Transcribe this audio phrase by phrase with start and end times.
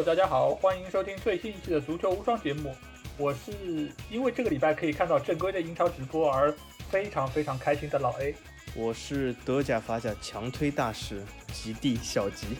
[0.00, 2.74] Hello，大家好，欢迎收听最新一期的足球无双节目。
[3.18, 3.52] 我是
[4.10, 6.50] 因为这个礼拜可以看到正规的英超直播而
[6.88, 8.34] 非常非常开心的老 A。
[8.74, 11.22] 我是德甲法甲强推大使
[11.52, 12.56] 极地小吉。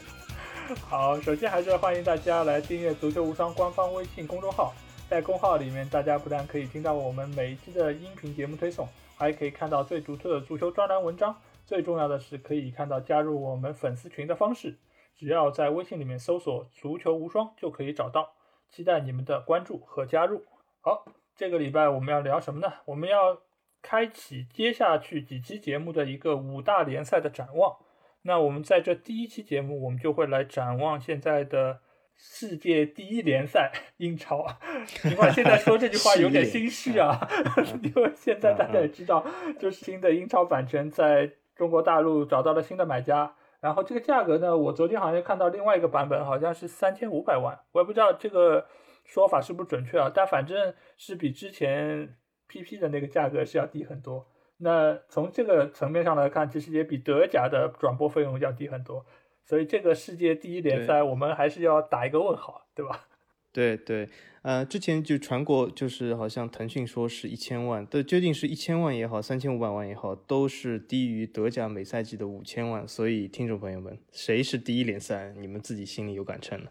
[0.83, 4.75] 好，首先还是欢迎大家来订阅足球无双官方微信公众号，
[5.09, 8.87] 在公号里面，大家不但可以听到我们每一期的音频节目推送，
[9.17, 11.35] 还可以看到最独特的足球专栏文章。
[11.65, 14.77] 最重要的是，可以看到加入我们粉丝群的方式。
[15.21, 18.33] 只要在微信里面搜索“足球无双”就可以找到，
[18.71, 20.47] 期待你们的关注和加入。
[20.81, 21.05] 好，
[21.37, 22.73] 这个礼拜我们要聊什么呢？
[22.87, 23.39] 我们要
[23.83, 27.77] 开启接下去几期节目的一个五大联赛的展望。
[28.23, 31.81] 那我们在这第一期节目，我们就会来展望现在的
[32.17, 34.47] 世界第一联赛英超。
[34.87, 37.29] 尽管现在说这句话 有点心虚啊，
[37.85, 39.23] 因为现在大家也知道，
[39.59, 43.35] 就是新的英超版权在中国大陆找到了新的买家。
[43.61, 48.67] 然后这个价格呢，我昨天好像看到另外一个版本，好像是三千五百万，我也不知道这个
[49.05, 52.17] 说法是不是准确啊，但反正是比之前
[52.49, 54.27] PP 的那个价格是要低很多。
[54.59, 59.05] 那从这个层面上来看，其实也比德甲的转播费用要低很多。
[59.45, 63.09] 所以这个世界第一联赛，我们还是要打一个问号，对吧？
[63.53, 64.09] 对对，
[64.43, 72.87] 呃，之前就传过，就是好像腾讯说是一千万，但究竟是一千万也好，三千五百万也好，都是低于德甲每赛季的五千万。
[72.87, 76.71] 所以，听众朋友们，谁是第一联赛，你们自己心里有杆秤了。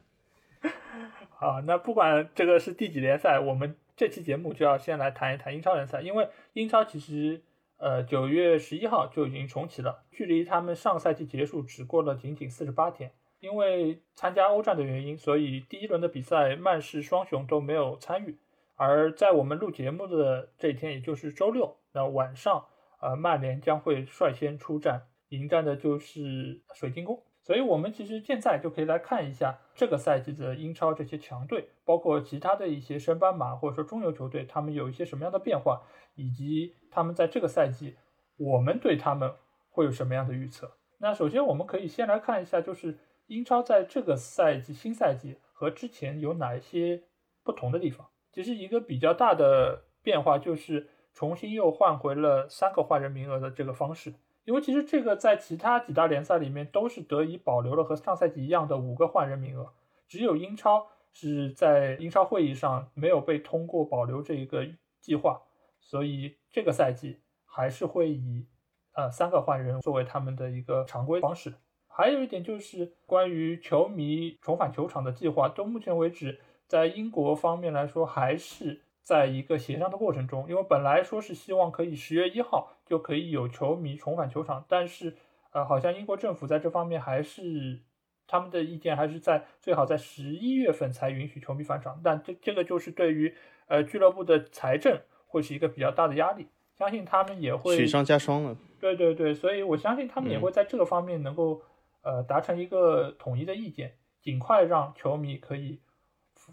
[1.35, 7.41] 好，那不管这个是第几联赛，我们这期节目就要先来谈一谈英超联赛，因为英超其实，
[7.75, 13.11] 呃，九月十一号就已经重启了，距离他们上赛季结束只过了仅仅四十八天。
[13.39, 18.37] 因为参加欧战的原因，所以第一轮的比赛曼市双雄都没有参与。
[18.75, 22.65] 而在我们录节目的这一天，也就是周六，那晚上，
[23.01, 27.21] 呃，曼联将会率先出战，迎战的就是水晶宫。
[27.41, 35.81] 所以，我们其实现在就可以来看一下这个赛季的英超这些强队，包括其他的一些升班马或者说中游球队，他们有一些什么样的变化，
[36.15, 37.95] 以及他们在这个赛季，
[38.37, 39.33] 我们对他们
[39.69, 40.71] 会有什么样的预测。
[40.99, 42.97] 那首先，我们可以先来看一下，就是。
[43.29, 47.03] 英超在这个赛季新赛季和之前有哪一些
[47.43, 48.09] 不同的地方？
[48.31, 59.71] 其实一个比较大的变化就是重新又换回了三个换人名额的这个方式，因为其实这个在其他几大联赛里面都是得以保留了和上赛季一样的五个换人名额，
[60.07, 64.65] 只有英超是在英超会议上没有被通过保留这一个
[64.99, 65.39] 计划，
[65.79, 68.47] 所以这个赛季还是会以
[68.93, 71.53] 呃三个换人作为他们的一个常规方式。
[71.99, 80.45] 还有一点就是关于球迷重返球场的计划，到目前为止，在英国方面来说，还是在一个协商的过程中。
[80.47, 85.17] 因为本来说是希望可以十月一号就可以有球迷重返球场，但是
[85.51, 87.81] 呃，好像英国政府在这方面还是
[88.25, 91.99] 他们的意见还是在最好在十一月份才允许球迷返场。
[92.01, 93.35] 但这这个就是对于
[93.67, 98.55] 呃俱乐部的财政会是一个比较大的压力，相信他们也会雪上加霜了。
[98.79, 101.61] 对对对，所以我相信他们也会在这个方面能够。
[102.01, 105.81] 呃，达成一个统一的意见，尽快让球迷可以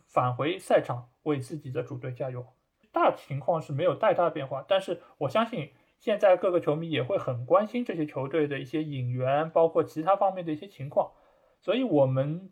[0.07, 2.45] 返回赛场为自己的主队加油。
[2.93, 11.13] 大情况是没有太大变化，但是我相信现在各个球迷也会很关心这些球队的一些引援，包括其他方面的一些情况。
[11.61, 12.51] 所以，我们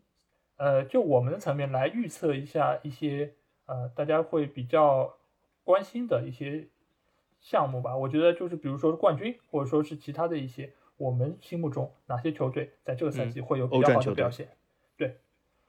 [0.57, 3.33] 呃，就我们的层面来预测一下一些
[3.65, 5.17] 呃，大家会比较
[5.63, 6.67] 关心的一些
[7.41, 7.97] 项目吧。
[7.97, 10.73] 我觉得就是比如说冠军，或者说是其他的一些。
[10.97, 14.47] 我们心目中哪些球队在这个赛季会有比较好的表现？
[14.97, 15.17] 对，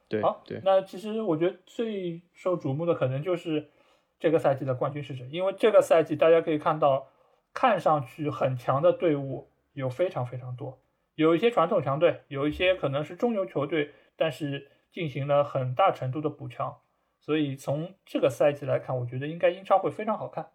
[0.08, 0.60] 对，好，对。
[0.64, 3.70] 那其实我觉得最受瞩目的可能就是
[4.18, 7.08] 这个赛季的冠军是谁，因为这个赛季大家可以看到，
[7.52, 10.78] 看上去很强的队伍有非常非常多，
[11.16, 16.78] 有一些传统强队，有一些可能是中游球队，但是进行了很大程度的补强，
[17.20, 20.50] 所以从这个赛季来看，我觉得应该英超会非常好看。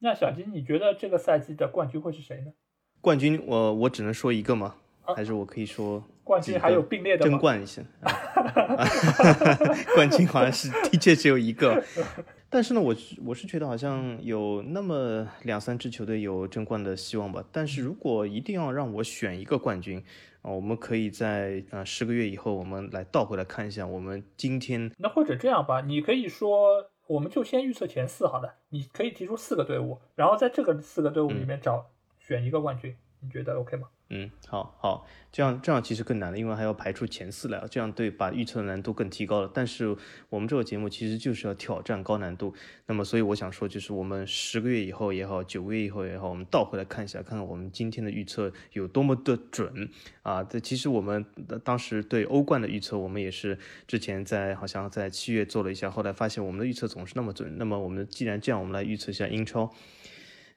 [0.00, 2.52] 那小金，你觉得这个赛季的冠军会是谁呢？
[3.00, 4.74] 冠军，我我只能说一个吗？
[5.14, 7.80] 还是我可以说冠军还有并列的争冠一下？
[9.94, 11.80] 冠军好像是的确只有一个，
[12.50, 12.92] 但是呢，我
[13.24, 17.44] 我是觉得好像有那么两三支球队有争冠的希望吧。
[17.52, 20.02] 但是如果一定要让我选一个冠军
[20.42, 24.90] 啊，我们可以在呃十个月以后，我们来倒回来看一下我们今天。
[24.98, 28.56] 那或者这样吧，你可以说，我们就先预测前四好了。
[28.70, 31.90] 你可以提出四个队伍，然后在这个四个队伍里面找。
[32.26, 33.88] 选一个冠军，你觉得 OK 吗？
[34.08, 39.50] 嗯，好好，这样这样其实更难了，因为还要排出前四来，这样对把预测的难度更提高了。
[39.52, 39.96] 但是
[40.28, 42.54] 我们这个节目其实就是要挑战高难度，
[42.86, 49.90] 那么所以我想说，就是我们十个月以后也好，九个月以后也好，我们倒回来看一下，看看我们今天的预测有多么的准
[50.22, 50.44] 啊！
[50.44, 51.24] 这其实我们
[51.64, 53.58] 当时对欧冠的预测，我们也是
[53.88, 57.58] 之前在好像在七月做了一下，后来发现我们的预测总是那么准。
[57.58, 59.74] 那么我们既然这样，我们来预测一下英超。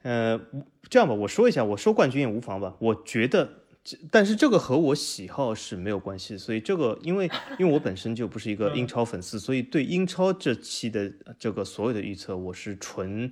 [0.02, 0.40] 呃，
[0.88, 2.74] 这样吧，我说一下，我说冠军也无妨吧。
[2.78, 3.48] 我觉得，
[4.10, 13.30] 但是这个和我喜好是没有关系，所以这个，因为因为我本身就不是一个英超粉丝，所以对英超这期的这个所有的预测，我是纯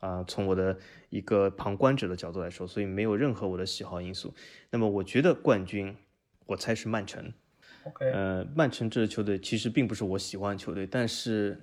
[0.00, 0.76] 啊从我的
[1.10, 4.34] 一个旁观者的角度来说，所以没有任何我的喜好因素。
[4.70, 5.96] 那么我觉得冠军，
[6.46, 7.32] 我猜是曼城。
[8.00, 11.60] 呃，曼城这支球队其实并不是我喜欢的球队，但是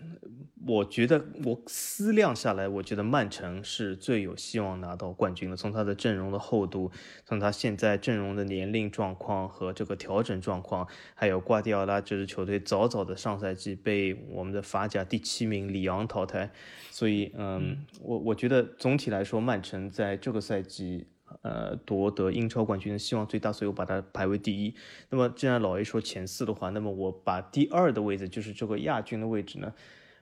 [0.67, 5.55] 我觉得我思量下来，我觉得曼城是最有希望拿到冠军的。
[5.55, 6.91] 从他的阵容的厚度，
[7.23, 16.51] 从他现在阵容的年龄状况和这个调整状况，还有瓜迪奥拉这支球队早早的上赛季被我们的法甲第七名里昂淘汰，
[16.89, 21.07] 所以嗯，我我觉得总体来说，曼城在这个赛季。
[21.41, 24.73] 呃，夺得英超冠军的希望最大，所以我把它排为第一。
[25.09, 29.73] 那么，既然老 A 说前四的话，那么我把第二的位置，就是这个亚军的位置呢，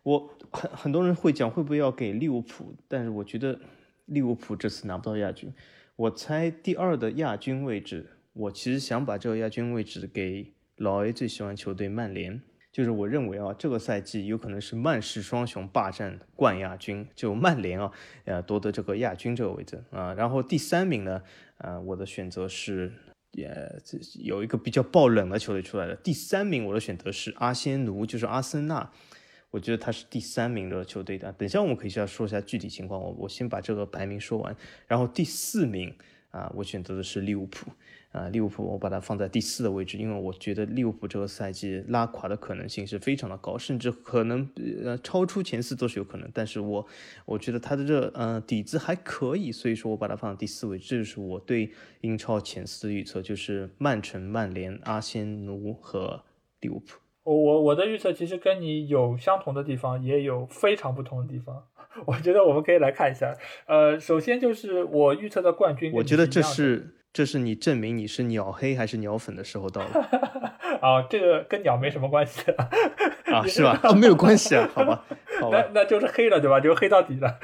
[0.03, 3.59] 我很很多人会讲会不会要给利物浦，但是我觉得
[4.05, 5.53] 利物浦这次拿不到亚军。
[5.95, 12.41] 我猜第二的亚军位置，我其实想把这个亚军位置给老 A 最喜欢球队曼联。
[12.73, 17.91] 就是我认为啊，这个赛季有可能是曼市双雄霸占冠亚军，就曼联啊，
[18.25, 20.11] 呃，夺得这个亚军这个位置啊。
[20.15, 21.21] 然后第三名呢，
[21.59, 22.91] 呃，我的选择是，
[23.33, 23.47] 也
[24.23, 25.95] 有一个比较爆冷的球队出来了。
[25.97, 28.91] 第三名我的选择是阿仙奴，就是阿森纳，
[29.51, 31.31] 我觉得他是第三名的球队的。
[31.33, 34.55] 等下我们可以要说一下具体情况，我我先把这个排名说完。
[34.87, 35.95] 然后第四名
[36.31, 37.69] 啊，我选择的是利物浦。
[38.13, 44.47] 啊，利物浦我把它放在第四的位置，因为我觉得利物浦这个赛季拉垮的可能性是非常的高，甚至可能
[44.83, 46.29] 呃超出前四都是有可能。
[46.31, 46.85] 但是我
[47.25, 50.77] 我觉得他的这呃底子还可以，所以说我把它放在第四位。
[50.77, 51.71] 这就是我对
[52.01, 56.23] 英超前四的预测，就是曼城、曼联、阿仙奴和
[56.61, 56.99] 利物浦。
[57.23, 61.63] 我我我的预测其实跟你有相同的地方，也有非常不同的地方。
[62.05, 63.35] 我觉得我们可以来看一下。
[63.65, 66.97] 呃，首先就是我预测的冠军，我觉得这是。
[67.13, 70.09] 这是你证明你是鸟黑还是鸟粉的时候到了
[70.81, 71.01] 啊！
[71.07, 72.51] 这个跟鸟没什么关系
[73.31, 73.79] 啊，是吧？
[73.85, 75.05] 啊，没有关系啊，好吧，
[75.39, 76.59] 好吧，那那就是黑了，对吧？
[76.59, 77.37] 就黑到底了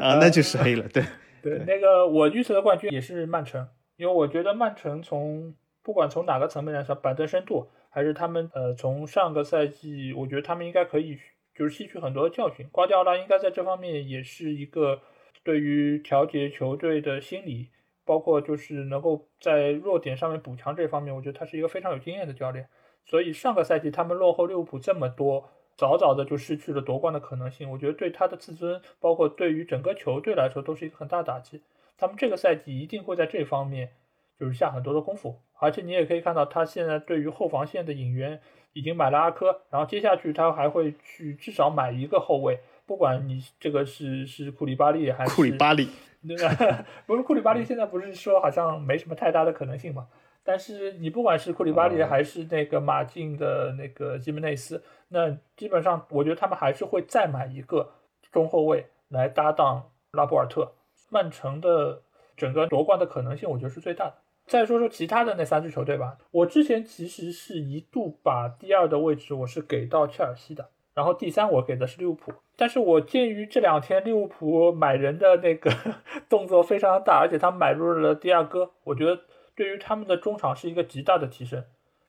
[0.00, 1.04] 啊，那就是黑了，对
[1.42, 1.58] 对。
[1.66, 3.68] 那个我预测的冠军也是曼城，
[3.98, 11.18] 因为我觉得曼城从不管从哪个层面来说，板凳深度还是他们呃，从上个赛季，我觉得他们应该可以
[11.54, 12.66] 就是吸取很多教训。
[12.72, 15.00] 瓜迪奥拉应该在这方面也是一个
[15.44, 17.68] 对于调节球队的心理。
[18.10, 22.66] 包括就是能够在弱点上面补强这方面，我觉得他是一个非常有经验的教练。
[23.04, 27.70] 所以上个赛季他们落后利物浦这么多，早早的就失去了夺冠的可能性。
[27.70, 31.62] 我觉得对他的自尊，包括对于整个球队来说，都是一个很大的打击。
[31.96, 33.90] 他们这个赛季一定会在这方面
[34.36, 35.36] 就是下很多的功夫。
[35.60, 38.40] 而且你也可以看到，他现在对于后防线的引援
[38.72, 45.88] 已经买了阿科，然后接下去他还会去至少买一个后卫，不管你这个是是库里巴利还是库里巴利。
[46.26, 46.84] 对吧？
[47.06, 50.08] 不是库里巴利现在不是说好像没什么太大的可能性嘛？
[50.42, 57.92] 但是你不管是库里巴利还是那个马竞的那个吉门内斯，那基本上我觉得他们还是会再买一个
[58.32, 60.72] 中后卫来搭档拉波尔特。
[61.10, 62.02] 曼城的
[62.36, 64.14] 整个夺冠的可能性，我觉得是最大的。
[64.46, 70.70] 再说说其他的那三支球队吧，我之前其实是一度把第二的位置我是给到切尔西的。
[71.00, 75.72] 然后第三我给的是利物浦，但是我鉴于这两天利物浦买人的那个
[76.28, 79.18] 动作非常大，而且他买入了第二哥，我觉得
[79.56, 81.64] 对于他们的中场是一个极大的提升，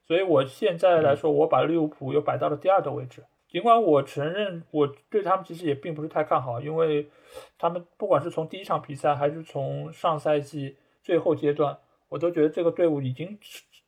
[0.05, 3.24] 所以我现在来说，我把利物浦又摆到了第二的位置。
[3.48, 7.10] 尽管我承认我对他们其实也并不是太看好，因为
[7.57, 11.77] 他们不管是从第一场比赛还是从上赛季最后阶段，
[12.10, 13.39] 我都觉得这个队伍已经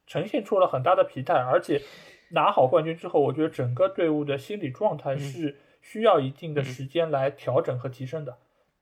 [0.08, 1.82] 呈现出了很大的疲态，而且。
[2.34, 8.38] 拿好冠军之后，我觉得整个队伍的心理状态是需要一定的时间来调整和提升的。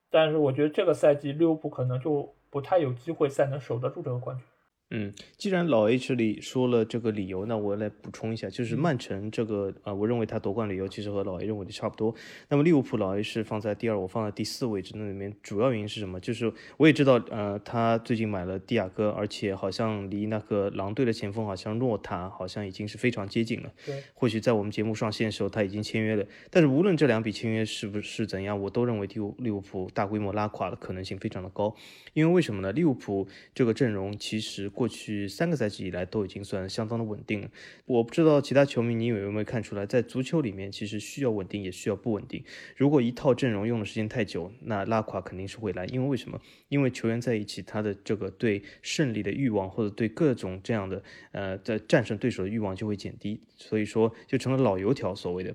[0.09, 4.45] 但是我觉得这个赛季利物浦可能就不太有机会再能守得住这个冠军。
[4.91, 12.13] 嗯，既然老 H 里说了这个理由，那我来补充一下，就是曼城这个啊、我认为他夺冠理由其实和老 A 认为的差不多。
[12.49, 16.19] 那么利物浦老 A 是放在第二，我放在第四位置，那里面主要原因是什么？
[16.19, 23.71] 就是我也知道，呃，他最近买了蒂亚戈，而且好像离那个狼队的前锋好像诺塔好像已经是非常接近了。
[23.85, 31.73] 对，或许在我们节目上线的时候他已经签约了，但是无论这两笔签约是不是怎样，我都认为利物利物浦大规模拉垮的可能性非常的高。
[32.13, 32.73] 因为为什么呢？
[32.73, 37.51] 利物浦这个阵容其实过去三个赛季以来都已经算相当的稳定了。
[37.85, 42.43] 我不知道其他球迷你有没有看出来，在足球里面其实需要稳定，也需要不稳定。
[42.75, 45.85] 如果一套阵容用的时间太久，那拉垮肯定是会来。
[45.85, 46.41] 因为为什么？
[46.67, 55.53] 因为球员在一起，他的这个对胜利的欲望，或者对各种这样的呃在战胜对手的欲望就会减低，所以说就成了老油条所谓的。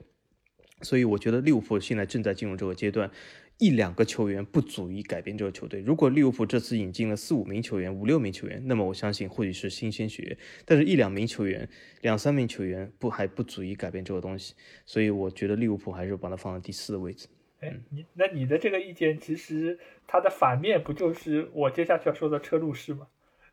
[0.82, 3.10] 所以我觉得利物浦现在正在进入这个阶段，
[3.58, 5.80] 一两个球员不足以改变这个球队。
[5.80, 10.38] 如果利物浦这次引进了四五名球员、五六名球员，那么我相信或许是新鲜血液。
[10.66, 11.66] 但是，一两名球员、
[12.02, 14.54] 两三名球员不还不足以改变这个东西。
[14.84, 17.28] 所以，我觉得利物浦还是把它放在第四的位置。
[17.60, 23.06] 哎，你那你的这个意见，其实它的反面不就是我接下去要说的车路士吗？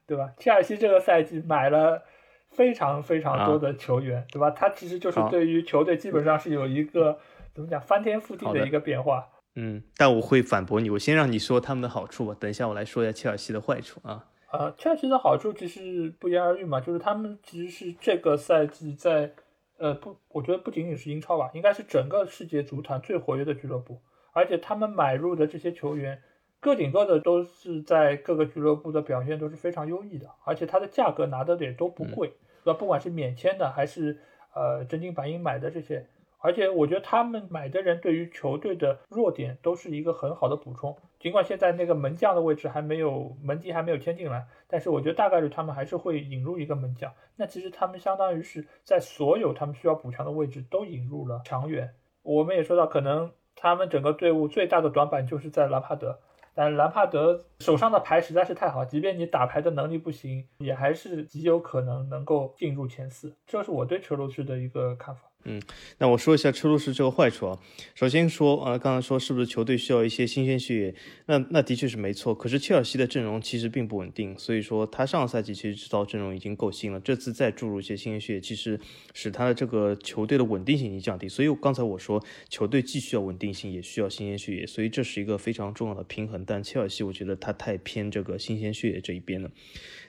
[0.06, 0.34] 对吧？
[0.38, 2.04] 切尔西这个赛季买了
[2.50, 4.52] 非常非常多的球员，对吧？
[4.52, 7.18] 他其实就是对于球队基本上是有一个
[7.54, 9.30] 怎么讲翻天覆地的一个变化。
[9.56, 14.26] 嗯，但我会反驳你，我先让你说他们的好处吧，等一下我来说一下切尔西的坏处啊。
[14.52, 19.32] 呃，切尔西的好处其实不言而喻嘛，就是他们其实是这个赛季在
[19.78, 26.22] 呃不，我觉得不仅仅是英超吧，应该是整个世界足坛最活跃的俱乐部，而且他们买入的这些球员，
[26.60, 32.34] 个顶个的都是在各个俱乐部的表现都是非常优异的，而且它的价格拿的也都不贵，
[32.64, 32.80] 对吧？
[32.80, 34.20] 不管是免签的还是
[34.56, 36.08] 呃真金白银买的这些。
[36.44, 40.94] 而且我觉得他们买的人对于球队的弱点都是一个很好的补充。
[41.18, 47.14] 尽管现在那个门将的位置还没有门迪还没有签进来，但是我觉得大概率他们还是会引入一个门将。
[47.38, 51.90] 那其实他们相当于是在所有他们需要补强的位置都引入了强援。
[52.24, 56.20] 我们也说到，可能他们整个队伍最大的短板就是在兰帕德，
[56.54, 63.34] 但兰帕德手上的牌实在是太好，即便你打牌的能力不行，也还是极有可能能够进入前四。
[63.48, 65.22] 这是我对车路士的一个看法。
[65.46, 65.62] 嗯
[65.98, 67.60] 那我说一下车路士这个坏处啊。
[67.96, 70.96] 首先说，呃，刚才说是不是球队需要一些新鲜血液？
[71.26, 72.34] 那那的确是没错。
[72.34, 78.80] 可是切尔西的阵容其实并不稳定，所以说他上个赛季其实这套阵容已经够新了，这次再注入一些新鲜血液，其实
[79.14, 81.28] 使他的这个球队的稳定性已经降低。
[81.28, 86.46] 所以刚才我说，球队既需要稳定性，也需要新鲜血液，所以这是一个非常重要的平衡。
[86.46, 89.52] 但切尔西我觉得他太偏这个新鲜血液这一边了。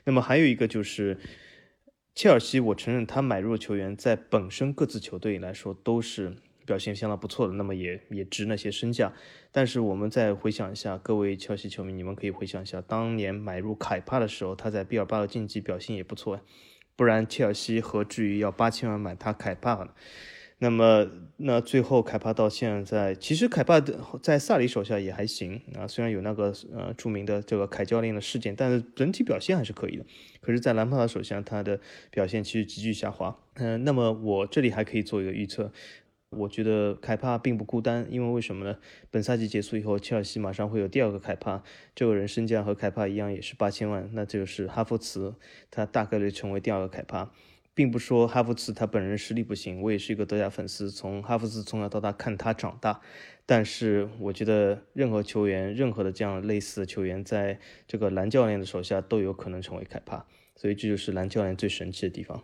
[0.04, 1.18] 那么还有一个就是。
[2.14, 9.12] 切尔西，我承认他买入的球员在本身各自球队来说都是表现相当不错的，那么也也值那些身价。
[9.50, 16.40] 但是我们再回想一下，各位切尔西球迷，你们可以回想一下，当年买入凯帕的时候，他在毕尔巴鄂竞技表现也不错，
[16.94, 19.88] 不然切尔西何至于要八千万买他凯帕呢？
[20.58, 21.06] 那么，
[21.38, 30.04] 那最后凯帕到现在，其实凯帕的在萨里手下也还行啊，虽然有那个呃著名的这个凯教练的事件，但是整体表现还是可以的。
[30.40, 31.80] 可是，在兰帕德手下，他的
[32.10, 33.36] 表现其实急剧下滑。
[33.54, 35.72] 嗯、那么我这里还可以做一个预测，
[36.30, 38.78] 我觉得凯帕并不孤单，因为为什么呢？
[39.10, 41.62] 本赛季结束以后，切尔西马上会有第二个凯帕，
[41.94, 45.34] 这个人身价和凯帕一样，也是八千万，那就是哈弗茨，
[45.70, 47.32] 他大概率成为第二个凯帕。
[47.74, 53.00] 并不说哈弗茨他本人实力不行，我也是一个德甲粉丝，从哈弗茨从小到大看他长大。
[53.46, 60.24] 但是我觉得任何球员，任何的这样类似的球员，在这个蓝教练的手下都有可能成为凯帕，
[60.56, 62.42] 所以这就是蓝教练最神奇的地方。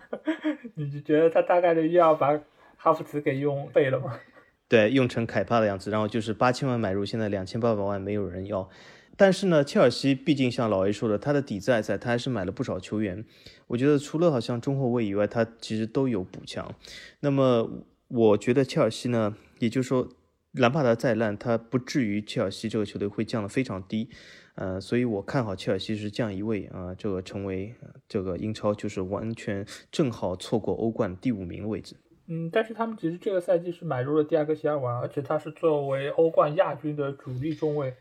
[0.74, 2.40] 你就觉得他大概率又要把
[2.76, 4.18] 哈弗茨给用废了吗？
[4.68, 8.68] 对，用成凯帕的样子，然后就是八千万买入，现在两千八百万没有人要。
[9.16, 13.24] 但是呢，切尔西毕竟像老 A 说的，他的底子还在，他还是买了不少球员。
[13.66, 16.74] 我觉得除了好像中后卫以外，他其实都有补强。
[17.20, 17.70] 那么
[18.08, 20.08] 我觉得切尔西呢，也就是说，
[20.52, 24.10] 兰帕德再烂，他不至于切尔西这个球队会降得非常低。
[24.56, 27.74] 呃，所以我看好切尔西是降一位啊、这个成为、
[28.08, 31.96] 这个英超就是完全正好错过欧冠第五名的位置。
[32.26, 37.94] 嗯，但是他们其实这个赛季是买入了蒂亚戈席尔瓦，而且他是作为欧冠亚军的主力中卫。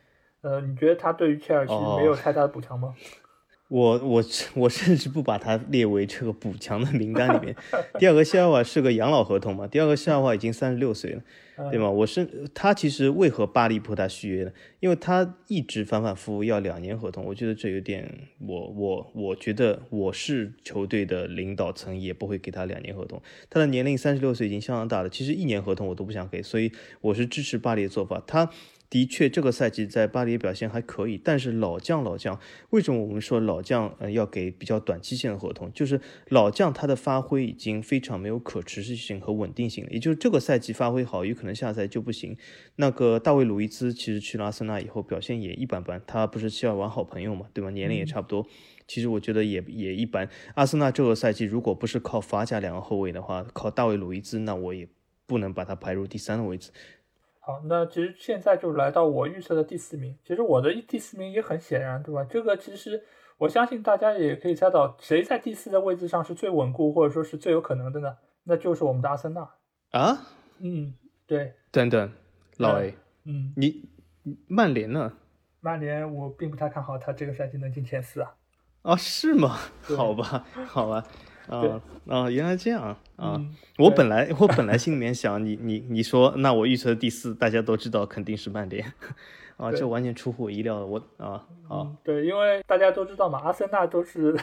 [0.46, 2.94] 呃，你觉得他对于切尔西哦没有太大的补强吗？
[3.68, 4.24] 我我
[4.54, 7.56] 我甚至不把他列为这个补强的名单里面。
[7.98, 11.24] 第二个西尔瓦是个养老合同嘛，第二个西尔瓦已经三十六岁了，
[11.72, 11.90] 对吗？
[11.90, 14.52] 我是他其实为何巴黎迫他续约呢？
[14.82, 23.20] 因为他一直反反复复要两年合同，我觉得这有点，我我我觉得我是球队的领导层也不会给他两年合同。
[23.50, 26.72] 他的年龄三十六岁已经相当大了，其实一年合同我都不想给，所以
[27.02, 28.22] 我是支持巴黎的做法。
[28.28, 28.52] 他。
[28.96, 35.70] 的确这个赛季在巴黎表现还可以，但是老将老将，为什么我们说老将呃要给比较短期限的合同？
[35.74, 36.00] 就是
[36.30, 42.38] 老将他的发挥已经非常没有可持续性和稳定性了，也就是这个赛季发挥好，有可能下赛就不行。
[42.78, 47.70] 那个大卫·鲁伊兹其实去了阿森纳以后表现也一般般，他不是希尔玩好朋友嘛，对吧？
[47.72, 48.48] 年龄也差不多。
[48.88, 50.30] 其实我觉得也也一般。
[50.54, 54.88] 阿森纳这个赛季如果不是靠法甲两个后卫的话，靠大卫·鲁伊兹，那我也
[55.28, 56.72] 不能把他排入第三的位置。
[57.46, 60.18] 好，那其实现在就来到我预测的第四名。
[60.26, 62.24] 其实我的第四名也很显然，对吧？
[62.28, 63.04] 这个其实
[63.38, 68.18] 我相信大家也可以猜到，谁在第四的位置上是最稳固，或者说是最有可能的呢？
[68.46, 69.48] 那就是我们的阿森纳
[69.92, 70.26] 啊。
[70.58, 70.96] 嗯，
[71.28, 71.54] 对。
[71.70, 72.12] 等等，
[72.58, 73.88] 老 A，嗯，你
[74.48, 75.14] 曼联呢？
[75.62, 78.34] 曼联我并不太看好他这个赛季能进前四啊。
[78.82, 79.56] 啊，是吗？
[79.96, 81.06] 好吧，好吧。
[81.48, 82.98] 啊啊，原来这样啊！
[83.18, 88.86] 嗯我本来我本来心里面想，你你你说，那我预测第四，大家都知道肯定是曼联
[89.58, 90.86] 啊，这完全出乎我意料了。
[90.86, 94.36] 我啊啊嗯，对，因为大家都知道嘛，阿森纳都是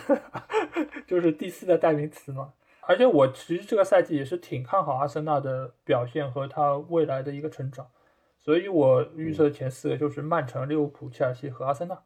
[1.07, 2.53] 就是第四的代名词嘛。
[2.85, 7.87] 而且我其实这个赛季也是挺看好阿森纳的表现和他未来的一个成长，
[8.37, 11.97] 所以我预测前四个就是曼城、利物浦、切尔西和阿森纳。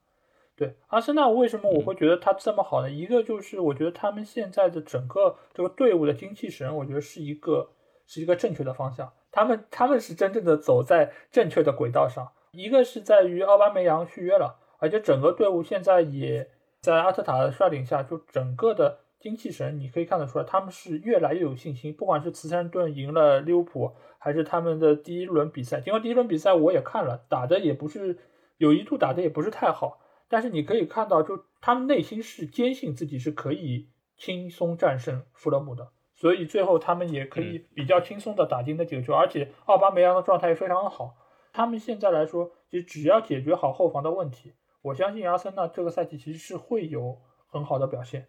[0.56, 2.90] 对阿森纳为什么我会觉得他这么好呢？
[2.90, 7.68] 一个就是我觉得他们现在的整个这个队伍的精气神，我觉得是一个
[8.06, 9.12] 是一个正确的方向。
[9.30, 12.32] 他们他们是真正的走在正确的轨道上。
[12.52, 16.48] 一个是在于奥巴梅扬续约了，而且整个队伍现在也
[16.80, 21.92] 在阿特塔的率领下，就整个的精气神你可以看得出来，他们是越来越有信心。
[21.92, 28.16] 不管是慈善顿赢了利物浦，还是他们的第一轮比赛，尽管第一轮比赛我也看了，打的也不是
[28.56, 29.98] 有一度打的也不是太好。
[30.28, 41.16] 但是你可以看到，就他们内心是坚信自己是可以轻松战胜弗勒姆的，所以最后他们也可以比较轻松的打进那几个球，而且奥巴梅扬的状态也非常的好。
[41.52, 44.52] 他们现在来说，其实只要解决好后防的问题，
[44.82, 48.28] 我相信阿森纳这个赛季其实是会有很好的表现。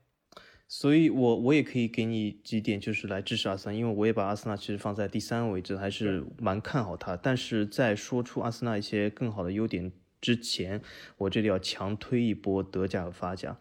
[0.69, 7.15] 所以我我也可以给你几点，就是来支持阿森纳，因为我也把阿森纳其实放在第三位置，还是蛮看好他。
[7.15, 10.81] 但是在说出阿森纳一些更好的优点之前，
[11.17, 13.57] 我这里要强推一波德甲和法甲。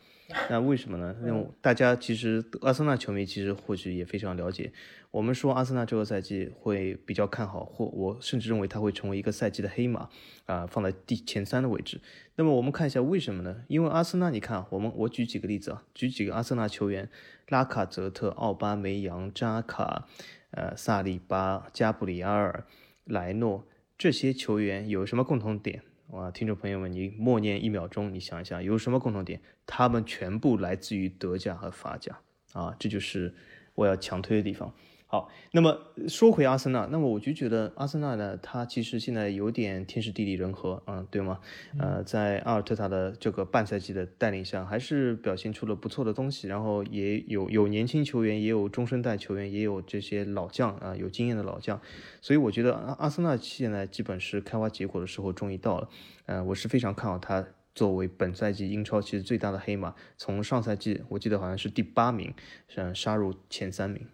[0.51, 1.15] 那为什么呢？
[1.25, 4.73] 因为大家其实阿森纳球迷其实或许也非常了解，
[5.13, 10.09] 我们说阿森纳这个赛季会比较看好，或我甚至认为他会成为一个赛季的黑马
[10.47, 12.01] 啊，放在第前三的位置。
[12.35, 13.63] 那么我们看一下为什么呢？
[13.69, 17.09] 因为阿森纳，你看，我们我举几个例子啊，举几个阿森纳球员：
[17.47, 20.09] 拉卡泽特、奥巴梅扬、扎卡、
[20.51, 22.67] 呃萨利巴、加布里埃尔、
[23.05, 23.65] 莱诺
[23.97, 25.83] 这些球员有什么共同点？
[26.11, 29.41] 哇，听众朋友们，你默念一秒钟，你想一想有什么共同点？
[29.67, 32.21] 他们全部来自于德甲和法甲
[32.53, 33.35] 啊，这就是
[33.75, 34.73] 我要强推的地方。
[35.09, 41.39] 好，那么说回阿森纳，那么我就觉得阿森纳呢，他其实现在有点天时地利人和，嗯，对吗？
[41.79, 51.81] 呃，在阿尔特塔的这个半赛季的带领下，还是表现出了不错的东西，然后也有有年轻球员，也有中生代球员，也有这些老将啊，有经验的老将，
[52.21, 55.89] 所以我觉得阿阿森纳现在基本是开花结果的时候终于到了，
[56.27, 57.47] 呃，我是非常看好他。
[57.77, 62.33] 作为本赛季英超其实最大的黑马，从上赛季我记得好像是第八名，
[62.75, 64.09] 嗯，杀入前三名。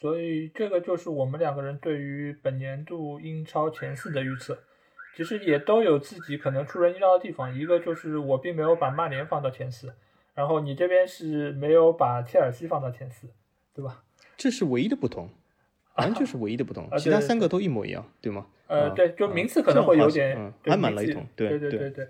[0.00, 4.58] 所以这个就是我们两个人对于本年度英超前四的预测，
[5.16, 7.52] 其实也都有自己可能出人意料的地方。
[7.54, 9.94] 一个就是我并没有把曼联放到前四，
[10.34, 13.26] 然后你这边是没有把切尔西放到前四，
[13.74, 14.02] 对吧？
[14.36, 15.30] 这是唯一的不同，
[15.94, 18.46] 好像就是唯一的不同， 啊其他三个都一模一样，对吗？
[18.66, 22.08] 呃，啊对，就啊名次可能会有点这样好像嗯，对还蛮雷同对对对对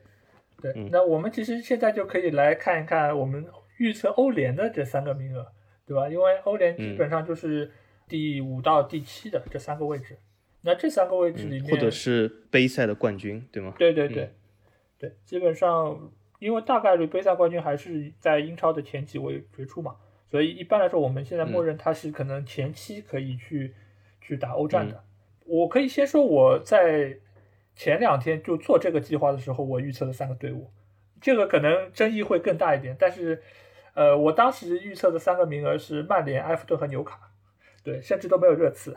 [0.61, 3.46] 对那我们其实现在就可以来看一看我们
[3.77, 5.46] 预测欧联的这三个名额，
[5.87, 6.09] 对吧？
[6.09, 7.70] 因为欧联基嗯本上就是
[8.09, 10.18] 第五到第七的这三个位置，
[10.62, 13.75] 那这三个位置里面，嗯或者是杯赛的冠军，对吗？
[13.79, 14.33] 对对对，
[14.99, 19.96] 对，基本上因为大概率杯赛冠军还是在英超的前几位决出嘛，
[20.31, 23.75] 所以一般来说我们现在默认他是可能前期可以去、
[24.20, 25.05] 去打欧战的。
[25.44, 27.18] 我可以先说我在
[27.77, 30.70] 前两天就做这个计划的时候，我预测的三个队伍，
[31.20, 33.42] 这个可能争议会更大一点，但是
[33.96, 37.18] 呃，我当时预测的三个名额是曼联、埃弗顿和纽卡，
[37.82, 38.94] 对，甚至都没有热刺。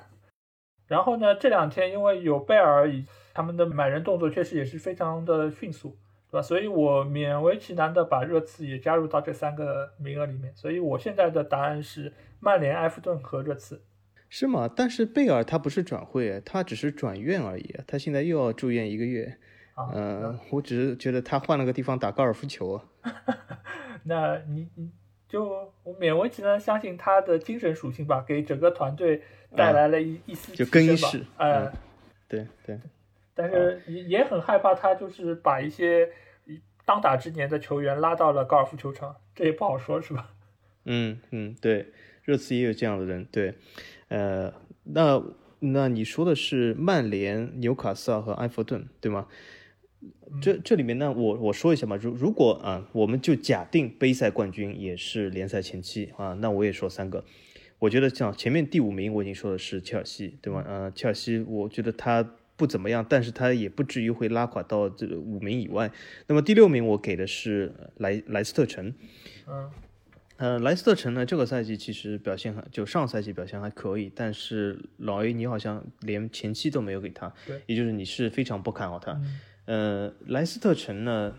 [0.87, 5.97] 然后呢，这两天因为有贝尔以他们的买人动作确实也是非常的迅速，
[6.29, 6.41] 对吧？
[6.41, 10.53] 所以我勉为其难的把热刺也加入到这三个名额里面。
[10.53, 13.81] 所以我现在的答案是曼联、埃弗顿和热刺。
[14.27, 14.69] 是吗？
[14.75, 19.37] 但是贝尔他不是转会，他只是转院而已，他现在又要住院一个月。
[19.75, 22.83] 啊，嗯、我只是觉得他换了个地方打高尔夫球啊。
[24.03, 24.89] 那你你
[25.27, 29.21] 就我勉为其难相信他的精神属性吧，给整个团队
[29.55, 31.71] 带来了一、一丝就提升吧更衣室呃，
[32.27, 32.79] 对对，
[33.33, 36.09] 但是也也很害怕他就是把一些
[36.85, 40.31] 当打之年的球员拉到了高尔夫球场，这也不好说，是吧？
[40.85, 41.91] 嗯嗯，对，
[42.23, 43.53] 热刺也有这样的人，对，
[44.07, 44.51] 呃，
[44.83, 45.21] 那
[45.59, 49.27] 那你说的是曼联、纽卡斯尔和埃弗顿，对吗？
[50.41, 57.23] 这这里面呢，我我说一下嘛，如如果啊，我们就假定杯赛冠军也是联赛前七啊，那我也说三个。
[57.79, 60.63] 我觉得像前面第五名我已经说的是切尔西，对吗？
[60.67, 65.91] 呃，切尔西我觉得他不怎么样，但是他也不至于会拉垮到这五名以外。
[66.27, 68.93] 那么第六名我给的是莱莱斯特城，
[69.47, 69.69] 嗯。
[70.37, 79.19] 呃，莱斯特城呢，这个赛季其实表现还就上赛季表现还可以，但是老 A 你好像连前期都没有给他，对，也就是你是非常不看好他。
[79.69, 81.35] 呃，莱斯特城呢，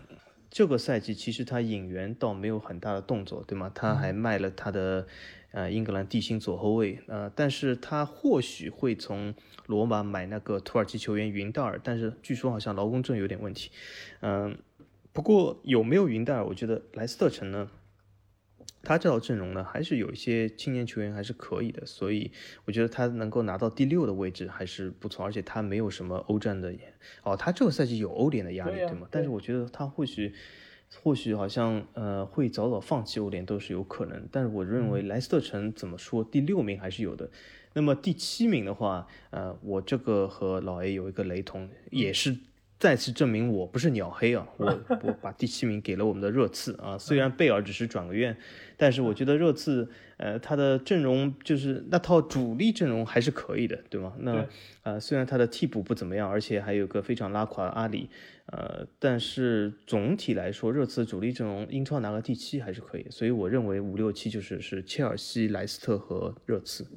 [0.49, 3.69] 这个赛季其实他引援倒没有很大的动作，对吗？
[3.75, 5.05] 他还卖了他的
[5.51, 13.69] 呃英格兰地心左后卫，呃，但是他或许会从罗马买那个土耳其球员云戴尔，但是据说好像劳工证有点问题。
[14.21, 14.57] 嗯，
[15.11, 17.69] 不过有没有云戴尔，我觉得莱斯特城呢？
[18.83, 22.31] 他这套阵容呢，还是有一些青年球员还是可以的，所以
[22.65, 26.73] 我觉得他能够拿到第六的位置还是不错，而且他没有什么欧战的，
[27.23, 29.07] 哦，他这个赛季有欧联的压力，对吗？
[29.11, 30.33] 但是我觉得他或许，
[31.03, 37.29] 或许好像呃会早早放弃欧联都是有可能，但是我认为莱斯特城怎么说第六名还是有的，
[37.73, 42.35] 那么第七名的话，呃，我这个和老 A 有一个雷同，也是。
[42.81, 44.47] 再次证明我不是鸟黑啊！
[44.57, 44.65] 我
[45.03, 48.35] 我把第七名给了我们的热刺啊，虽然贝尔只是转个院，
[48.75, 54.13] 但是我觉得热刺呃他的阵容就是那套主力阵容还是可以的，对吗？
[54.21, 54.47] 那
[54.81, 58.09] 呃虽然他的替补不怎么样，而且还有个非常拉垮的阿里，
[58.47, 66.87] 呃，但是总体来说热刺主力阵容英超拿个第七还是可以，所以我认为五六七就是是切尔西、莱斯特和热刺。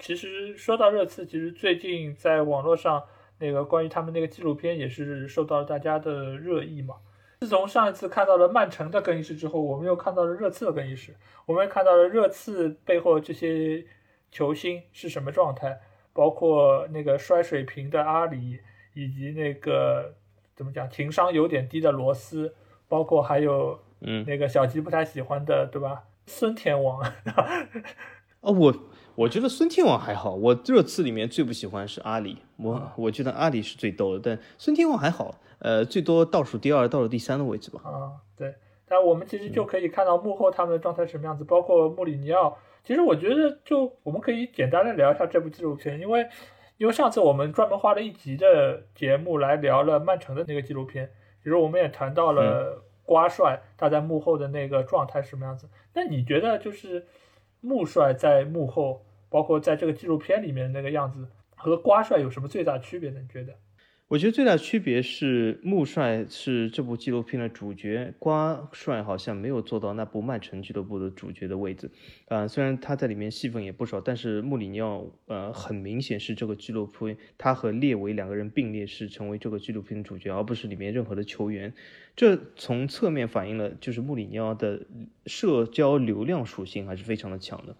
[0.00, 3.00] 其实说到热刺，其实最近在网络上。
[3.40, 6.96] 那个关于他们那个纪录片也是受到了大家的热议嘛。
[7.40, 13.86] 自从上一次看到了曼城的更衣室之后，我们又看到了热刺的更衣室，我们也看到了热刺背后这些
[14.30, 15.80] 球星是什么状态，
[16.12, 18.60] 包括那个摔水瓶的阿里，
[18.92, 20.14] 以及那个
[20.54, 22.54] 怎么讲情商有点低的罗斯，
[22.88, 26.04] 包括还有嗯那个小吉不太喜欢的对吧？
[26.26, 27.02] 孙天王。
[28.42, 28.74] 哦，我。
[29.14, 37.80] 我觉得孙天王还好，我热刺里面最不喜欢是阿里，我我觉得阿里是最逗的，但孙天王还好，呃，最多倒数第二、倒数第三的位置吧。
[37.84, 38.54] 啊，对，
[38.86, 42.56] 但我们其实就可以看到幕后他们的状态什么样子，包括穆里尼奥。
[42.82, 46.26] 其实我觉得，就我们可以简单的聊一下这部纪录片，因为
[46.78, 51.10] 因为上次我们专门花了一集的节目来聊了曼城的那个纪录片，
[51.42, 55.68] 其实我们也谈到了瓜帅他在幕后的那个状态什么样子。
[55.92, 57.06] 那你觉得就是
[57.60, 59.04] 穆帅在幕后？
[59.28, 63.20] 包括在这个纪录片里面那个样子，和瓜帅有什么最大区别呢？
[63.20, 63.54] 你觉得？
[64.10, 71.88] 我觉得最大区别是穆帅是这部纪录片的主角，瓜帅好像没有做到那部曼城俱乐部的主角的位置。
[72.26, 81.72] 啊，虽然他在里面戏份也不少，但是穆里尼奥呃很明显是这个纪录片，他和列维两个人并列是成为这个纪录片的主角，而不是里面任何的球员。
[82.16, 84.88] 这从侧面反映了就是穆里尼奥的
[85.26, 87.76] 社交流量属性还是非常的强的。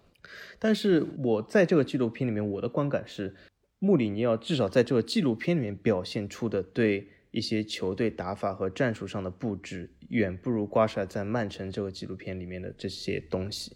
[0.59, 3.35] 但是我在这个纪录片里面，我的观感是，
[3.83, 13.75] 穆里尼奥至少在这个纪录片里面表现出的对一些球队打法和战术上的布置，远不如瓜帅在曼城这个纪录片里面的这些东西。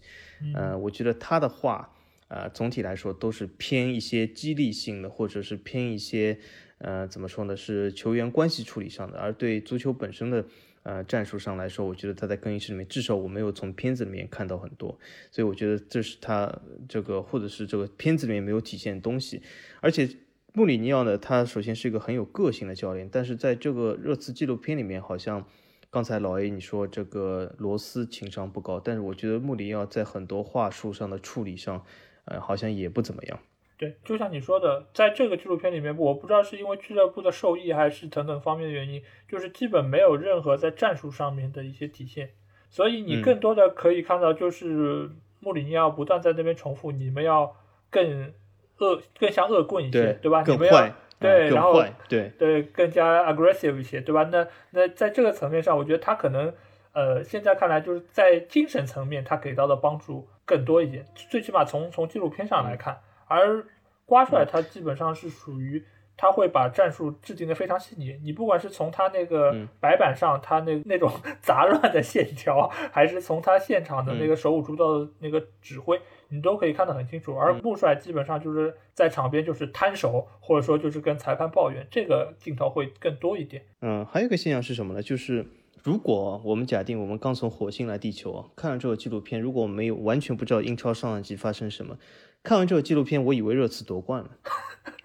[0.54, 1.92] 呃，我觉得他的话，
[2.28, 6.38] 呃，总体来说都是偏一些激励性的，或者是偏一些，
[6.78, 10.46] 呃，怎么说呢，是球员关系处理上的，而对足球本身的。
[10.86, 14.96] 呃，战术上来说，我觉得他在更衣室里面，至少我没有从片子里面看到很多，
[15.32, 19.42] 所以我觉得这是他这个，或者是这个片子里面没有体现的东西。
[19.80, 20.08] 而且
[20.52, 25.44] 穆里尼奥呢，他首先是一个很有个性的教练，但是在这个热刺纪录片里面，好像
[25.90, 31.84] 刚才老 A 你说这个罗斯情商不高，但是我觉得穆里尼奥在很多话术上的处理上，
[32.26, 33.40] 呃，好像也不怎么样。
[33.78, 42.30] 对，就像你说的，在这个纪录片里面，我不知道是因为俱乐部的受益还是等等方面的原因，就是基本没有任何在战术上面的一些体现，
[42.70, 45.10] 所以你更多的可以看到就是
[45.40, 47.54] 穆里尼奥不断在那边重复，你们要
[47.90, 48.32] 更
[48.78, 50.42] 恶，更像恶棍一些，对吧？
[50.54, 54.22] 你们要对，然后对对更加 aggressive 一些，对吧？
[54.32, 56.50] 那那在这个层面上，我觉得他可能
[56.92, 62.98] 呃，现在看来就是在精神层面他给到的帮助更多一点，最起码从从纪录片上来看。
[63.26, 63.66] 而
[64.04, 65.84] 瓜帅他基本上是属于
[66.16, 68.18] 他会把战术制定的非常细腻。
[68.22, 71.12] 你不管是从他那个白板上他那那种
[71.42, 77.36] 杂乱的线条， 还是从他现场的那个手舞足蹈的那个指挥，你都可以看得很清楚。
[77.36, 83.62] 而穆帅基本上就是在场边就是摊手，或者说就是跟裁判抱怨，这个镜头会更多一点。
[83.82, 85.02] 嗯，还有一个现象是什么呢？
[85.02, 85.44] 就是
[85.82, 91.98] 如果我们假定我们刚从火星来地球啊，看了这个纪录片，如果我们没有完全不知道英超上一季发生什么。
[92.42, 94.30] 看完这个纪录片，我以为热刺夺冠了，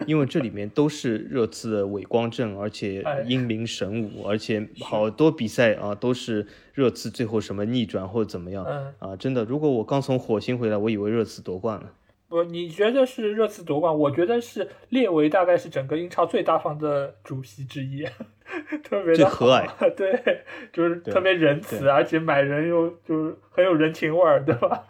[0.05, 8.63] 因为这里面都是热刺的伟光正，而且英明神武，而且好多比赛啊都是热刺最后什么逆转或者怎么样
[8.99, 9.15] 啊！
[9.15, 11.91] 真的，如果我刚从火星回来，我以为热刺夺冠了。
[12.27, 13.97] 不，你觉得是热刺夺冠？
[13.97, 18.05] 我觉得是列维大概是整个英超最大方的主席之一，
[18.83, 19.67] 特别的和蔼，
[19.97, 24.87] 对，就是特别仁慈，而且买人又就是很有人情味儿，对吧？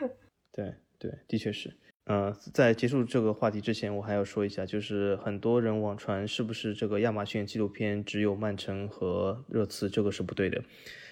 [0.50, 1.72] 对对，的确是。
[2.12, 10.60] 嗯，在结束这个话题之前，我还要说一下，就是很多人网传是不是这个亚马逊纪录片只有曼城和热刺，这个是不对的。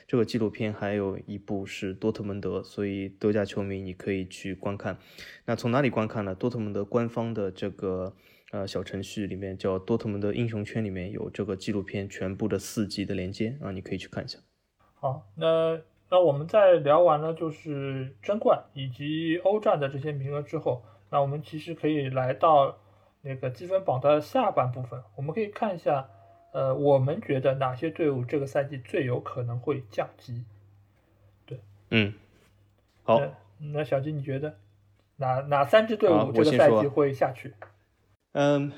[0.09, 4.99] 这个纪录片还有一部是多特蒙德，所以德甲球迷你可以去观看。
[5.45, 6.35] 那从哪里观看呢？
[6.35, 8.17] 多特蒙德官方的这个
[8.51, 14.41] 呃小程序里面叫多特蒙德英雄圈，里面有这个纪录片全部的四集的连接啊，你可以去看一下。
[14.95, 15.81] 好，那。
[16.11, 22.79] 那我们在聊完了就是争冠以及欧战的这些名额之后，那我们其实可以来到
[23.21, 25.03] 那个积分榜的下半部分。
[25.17, 26.09] 我们可以看一下，
[26.53, 30.45] 呃，我们觉得哪些队伍这个赛季最有可能会降级？
[31.45, 32.15] 对，嗯，
[33.03, 33.21] 好，
[33.59, 34.57] 那小金你觉得
[35.17, 37.55] 哪哪三支队伍这个赛季会下去？
[38.33, 38.73] 嗯。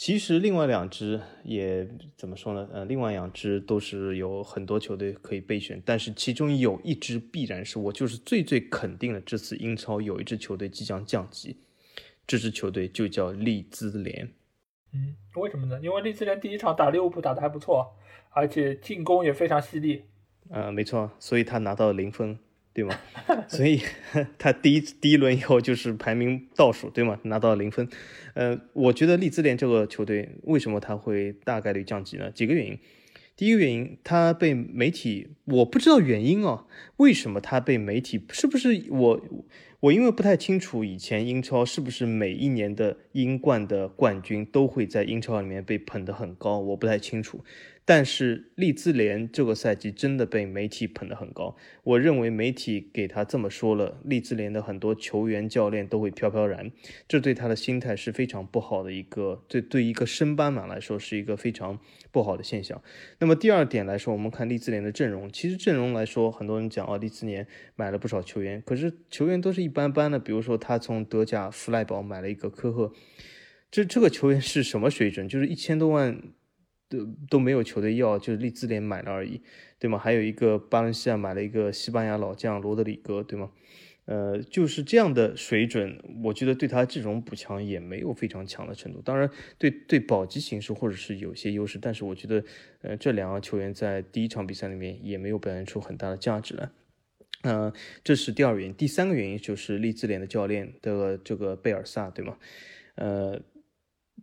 [0.00, 1.84] 其实另外两支也
[2.16, 2.68] 怎么说呢？
[2.72, 11.56] 呃，另外两支都是有很多球队可以备选，但是其中有一支必然是我就是最最肯定的，这次英超有一支球队即将降级，
[12.28, 14.32] 这支球队就叫利兹联。
[14.92, 15.80] 嗯，为什么呢？
[15.82, 17.96] 因为利兹联第一场打利物浦打得还不错，
[18.30, 20.04] 而且进攻也非常犀利。
[20.48, 22.38] 呃，没错，所以他拿到了零分。
[22.78, 22.96] 对吗？
[23.48, 23.80] 所以
[24.38, 27.18] 他第一第一轮以后就是排名倒数，对吗？
[27.24, 27.88] 拿到零分。
[28.34, 32.30] 呃，我觉得利兹联这个球队为什么他会大概率降级呢？
[32.30, 32.78] 几个原因。
[33.36, 36.66] 第一个原因，他被媒体，我不知道原因哦，
[36.98, 38.24] 为什么他被媒体？
[38.30, 39.20] 是不是我
[39.80, 47.44] 我因为不太清楚以前英超是不是每一年的英冠的冠军都会在英超里面被捧得很高，我不太清楚。
[47.90, 56.70] 但是利兹联这个赛季真的被媒体捧得很高，我认为媒体给他这么说了，利兹联的很多球员、教练都会飘飘然，
[57.08, 61.80] 这对他的心态是非常不好的一个，对对一个升班马来说是一个非常
[62.12, 62.82] 不好的现象。
[63.20, 72.92] 那么第二点来说，我们看利兹联的阵容，其实阵容来说，很多人讲啊，利兹联买了不少球员，可是球员都是一般般的，比如说他从德甲弗赖堡买了一个科赫，
[73.70, 75.26] 这这个球员是什么水准？
[75.26, 76.20] 就是一千多万。
[76.88, 79.42] 都都没有球队要，就是利兹联买了而已，
[79.78, 79.98] 对吗？
[79.98, 83.50] 还有一个巴伦西亚买了一个西班牙老将罗德里戈，对吗？
[84.06, 89.02] 呃，就是这样的水准，我觉得对他这种补强也没有非常强的程度。
[89.02, 92.42] 当然，对对保级形势或者是有些优势，但是我觉得，
[92.80, 96.70] 呃，这两个球员在第一场比赛里面也没有表现出很大的价值来。
[97.42, 97.70] 嗯，
[98.02, 98.74] 这是第二原因。
[98.74, 102.38] 第三个原因就是利兹联的教练的这个贝尔萨，对吗？
[102.94, 103.42] 呃。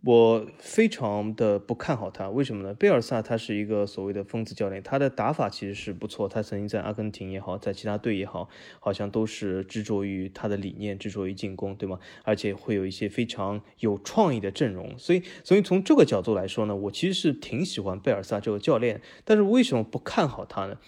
[0.06, 2.72] 我非常的不看好他，为什么呢？
[2.72, 11.98] 贝尔萨他是一个所谓的疯子教练，他的打法其实是不错，他曾经在阿根廷也好，在其他队也好，好像都是执着于他的理念，执着于进攻，对吗？
[12.22, 20.78] 而且会有一些非常有创意的阵容，所以，所以从这个角度来说呢，我其实是挺喜欢贝尔萨这个教练，但是为什么不看好他呢？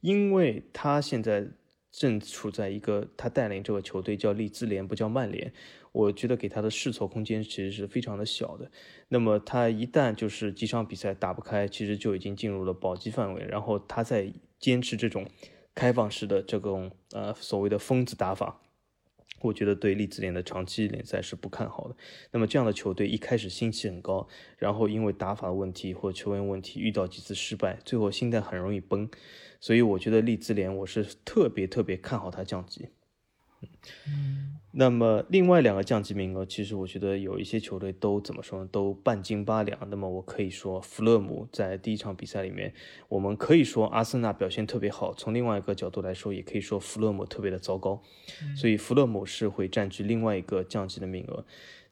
[0.00, 1.46] 因为他现在
[1.92, 5.52] 正处在一个他带领这个球队叫利兹联，不叫曼联。
[5.94, 8.68] 我觉得给他的试错空间其实是非常的小的。
[9.08, 13.46] 那么他一旦就是几场比赛打不开，其实就已经进入了保级范围。
[13.48, 15.24] 然后他在坚持这种
[15.72, 18.60] 开放式的这种呃所谓的疯子打法，
[19.42, 21.94] 我觉得对利兹联的长期联赛是不看好的。
[22.32, 24.26] 那么这样的球队一开始心气很高，
[24.58, 29.08] 然后因为打法问题或球员问题遇到几次失败，最后心态很容易崩。
[29.60, 32.88] 所以我觉得利兹联我是特别特别看好他降级。
[34.06, 38.68] 嗯，那么另外两个降级名额，其实我觉得有一些球队都怎么说呢？
[38.70, 39.78] 都半斤八两。
[39.90, 42.72] 那么我可以说，弗勒姆在第一场比赛里面，
[43.08, 45.12] 我们可以说阿森纳表现特别好。
[45.14, 48.02] 从另外一个角度来说，也可以说弗勒姆特别的糟糕。
[48.56, 51.44] 所以弗勒姆是会占据另外一个降级的名额。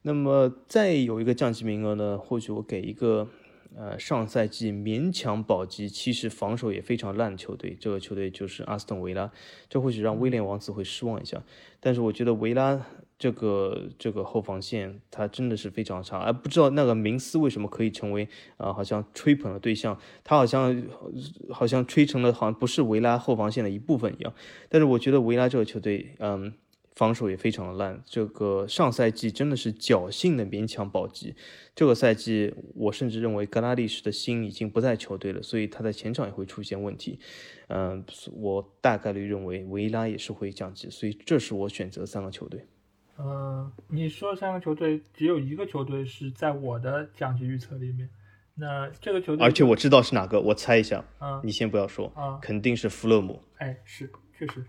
[0.02, 2.18] 那么再有一个降级名额呢？
[2.18, 3.28] 或许我给一个。
[3.76, 9.30] 呃，上赛季勉强保级，其实防守也非常烂的球队，这个球队就是阿斯顿维拉，
[9.68, 11.42] 这或许让威廉王子会失望一下。
[11.80, 12.80] 但是我觉得维拉
[13.18, 20.84] 这个这个后防线他真的是非常差，而不知道那个明斯为什么可以成为啊，好像吹捧的对象，他好像
[21.50, 24.32] 好像吹成了好像不是维拉后防线的一部分一样。
[24.68, 26.52] 但是我觉得维拉这个球队，嗯，
[26.94, 28.02] 防守也非常的烂。
[28.06, 31.34] 这个上赛季真的是侥幸的勉强保级，
[31.74, 37.18] 这个赛季我甚至认为格拉利什的心已经不在球队了，所以他在前场也会出现问题。
[37.68, 42.66] 嗯，我大概率认为维拉也是会降级，所以这是我选择三个球队。
[43.18, 48.08] 嗯，你说三个球队，只有一个球队是在我的降级预测里面。
[48.54, 51.02] 那这个球队，而且我知道是哪个，我猜一下。
[51.20, 52.12] 嗯，你先不要说。
[52.14, 53.40] 啊，肯定是弗勒姆。
[53.56, 54.62] 哎，是，确实。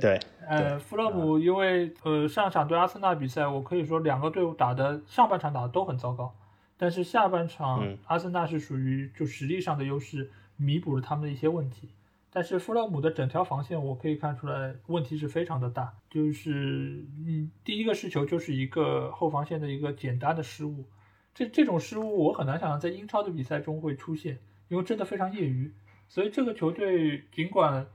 [0.00, 0.18] 对。
[0.46, 6.34] 呃，弗勒姆，因为呃上场对阿森纳比赛，我可以说两个队伍打的上半场打的都很糟糕，
[6.76, 11.90] 但是下半场阿森纳是属于就实力上的优势，弥补了他们的一些问题。
[12.34, 15.92] 但是弗勒姆的整条防线，我可以看出来问题是非常的大。
[16.08, 20.86] 就是嗯，第一个失球就是一个后防线的一个简单的失误，
[21.34, 25.70] 这这种失误我很难想象在英超的比赛中会出现，因为真的非常业余。
[26.08, 27.86] 所以这个球队尽管，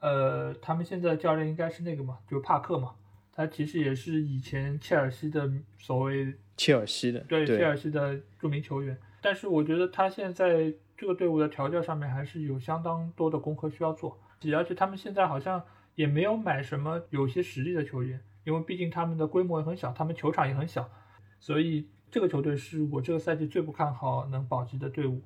[0.00, 2.94] 呃，他们现在教练应该是那个嘛，就是帕克嘛，
[3.32, 10.74] 他其实也是以前切尔西的所谓切尔西的对切尔西的著名球员，但是我觉得他现在。
[11.00, 14.20] 这个队伍的调教上面还是有相当多的功课需要做，
[14.54, 20.86] 而且他们现在好像也没有买什么有些实力的球员，因为毕竟他们的规模也很小，他们球场也很小，
[21.38, 25.22] 所以这个球队是我这个赛季最不看好能保级的队伍。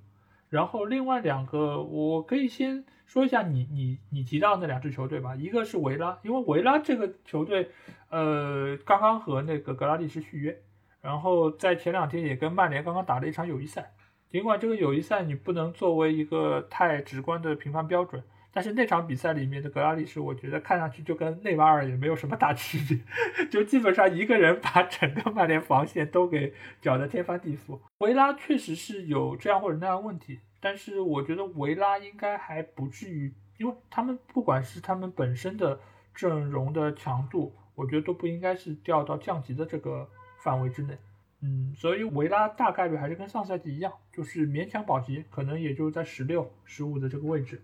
[0.48, 7.70] 然后另外两个，我可以先说一下你你你提到那两支球队吧，一个是维拉，因为维拉这个球队，
[8.10, 10.58] 呃，刚刚和那个格拉利什续约，
[11.00, 13.92] 然后在前两天也跟曼联刚刚打了一场友谊赛。
[14.30, 18.20] 尽管这个友谊赛你不能作为一个太直观的评判标准，
[18.52, 22.98] 但是那场比赛里面的格拉利什，我觉得看上去就跟内马尔也没有什么大区别，
[23.46, 27.78] 就基本上一个人把整个曼联防线都给搅得天翻地覆。
[27.98, 35.78] 维拉确实是有这样或者那样问题，但是我觉得维拉应该还不至于，因为他们不管是他们本身的
[36.14, 40.08] 阵容的强度，我觉得都不应该是掉到降级的这个
[40.42, 40.96] 范围之内。
[41.42, 47.62] 嗯，所以维拉大概率还是跟上赛季一样，就是勉强保级，可能也就在十六、十五的这个位置。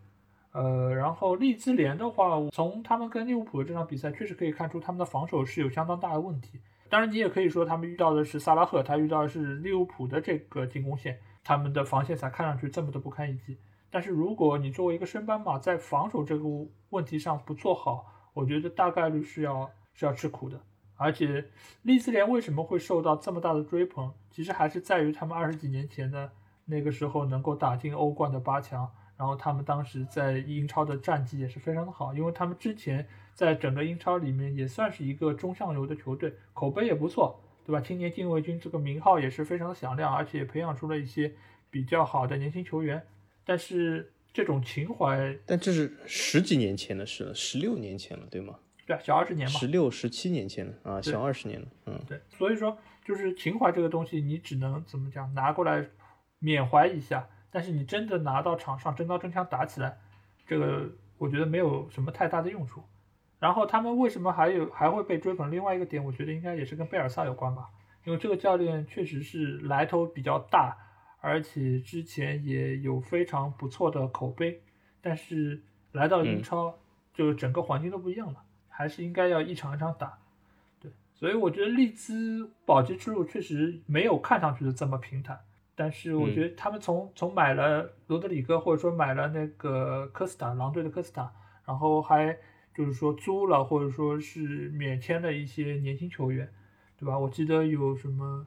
[0.53, 6.61] 呃，然后利兹联的话，从他们跟利物浦的这场比赛，确实可以看出他们的防守是有相当大的问题。
[6.91, 13.59] 当然，你也可以说他们遇到的是萨拉赫，他遇到的是利物浦的这个进攻线，他们的防线才看上去这么的不堪一击。
[13.91, 16.45] 但是如果你作为一个升班马，在防守这个
[16.91, 20.61] 问题上不做好，我觉得大概率是要是要吃苦的。
[20.97, 21.47] 而且
[21.83, 24.13] 利兹联为什么会受到这么大的追捧？
[24.31, 26.31] 其实还是在于他们二十几年前的
[26.67, 37.81] 那个时候能够打进欧冠的八强，然后他们当时在英超的战绩也是非常的好，因为他们之前在整个英超里面也算是一个中上游的球队，口碑也不错，对吧？
[37.81, 41.33] 青年禁卫军这个名号也是非常响亮，而且培养出了一些
[41.71, 43.03] 比较好的年轻球员。
[43.45, 48.59] 但是这种情怀，但这是十几年前的事了，十六年前了，对吗？
[48.87, 55.85] 对，啊小二十年嘛，十六、十七年前了啊，小二十年了，嗯，对，所以说就是情怀这个东西，你只能怎么讲，拿过来
[56.39, 59.99] 缅怀一下，但是你真的拿到场上真刀真枪打起来，
[60.47, 62.83] 这个我觉得没有什么太大的用处。
[63.41, 65.51] 然后他们为什么还有还会被追捧？
[65.51, 67.69] 另外一个点，我觉得应该也是跟贝尔萨有关吧，
[68.05, 70.77] 因为这个教练确实是来头比较大，
[71.21, 74.63] 而且之前也有非常不错的口碑，
[75.01, 76.79] 但是来到英超，
[77.13, 78.45] 就整个环境都不一样了。
[78.69, 80.19] 还是应该要一场一场打，
[80.81, 85.39] 对，所以我觉得利兹保级之路确实没有看上去的这么平坦。
[85.75, 91.33] 但是我觉得他们从从买了罗德里戈，或者说买了那个科斯塔，狼队的科斯塔，
[91.67, 92.37] 然后还
[92.81, 96.49] 就是说租了或者说是免签的一些年轻球员，
[96.99, 97.19] 对吧？
[97.19, 98.47] 我记得有什么，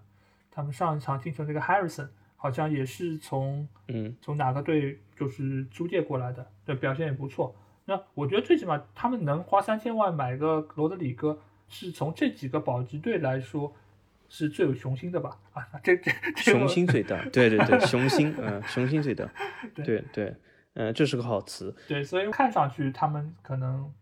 [0.50, 7.56] 他们上一场进球那个 Harrison 好像也是从嗯从哪个队就是租借过来的，对，表现也不错。
[7.86, 13.72] 那我觉得最起码他们能花三千万买个罗德里戈，是从这几个保级队来说
[14.30, 15.38] 是最有雄心的吧？
[15.54, 19.30] 啊，这这雄心最大，对对对，雄心，嗯，雄心最大，
[19.76, 20.36] 对对，
[20.74, 21.76] 嗯，这是个好词。
[21.88, 23.94] 对，所以看上去他们可能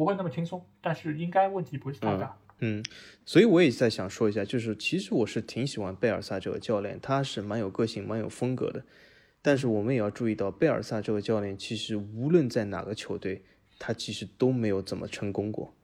[0.00, 2.34] 不会那么轻松，但是应该问题不是太大。
[2.60, 2.82] 嗯，
[3.26, 8.82] 所以我也在想说一下，就是其实我是挺喜欢贝尔萨这个教练，他是蛮有个性、蛮有风格的。
[9.42, 13.42] 但是我们也要注意到，贝尔萨这个教练其实无论在哪个球队，
[13.78, 15.74] 他其实都没有怎么成功过。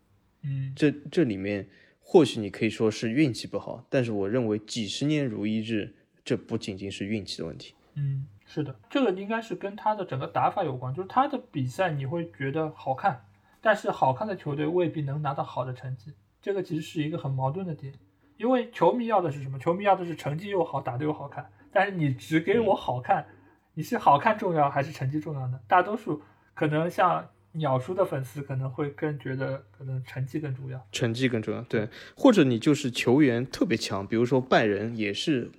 [0.40, 1.68] 嗯，这这里面
[2.00, 5.92] 或许你可以说是运气不好，但是我认为几十年如一日，
[6.24, 7.74] 这不仅仅是运气的问题。
[7.96, 13.25] 嗯，是的，这个应该是跟他的整个打法有关，就是他的比赛你会觉得好看，
[13.66, 16.12] 但是好看的球队未必能拿到好的成绩。
[16.40, 17.92] 这个其实是一个很矛盾的点，
[18.36, 19.58] 因为球迷要的是什么？
[19.58, 21.50] 球迷要的是成绩又好，打得又好看。
[21.72, 23.26] 但是你只给我好看，
[23.74, 25.58] 你是好看重要还是成绩重要呢？
[25.66, 26.22] 大多数
[26.54, 31.60] 可能像鸟叔的粉丝可能会更觉得可能成绩更重要，成绩更重要。
[31.62, 35.50] 对，或者你就是球员特别强，比如说拜仁也是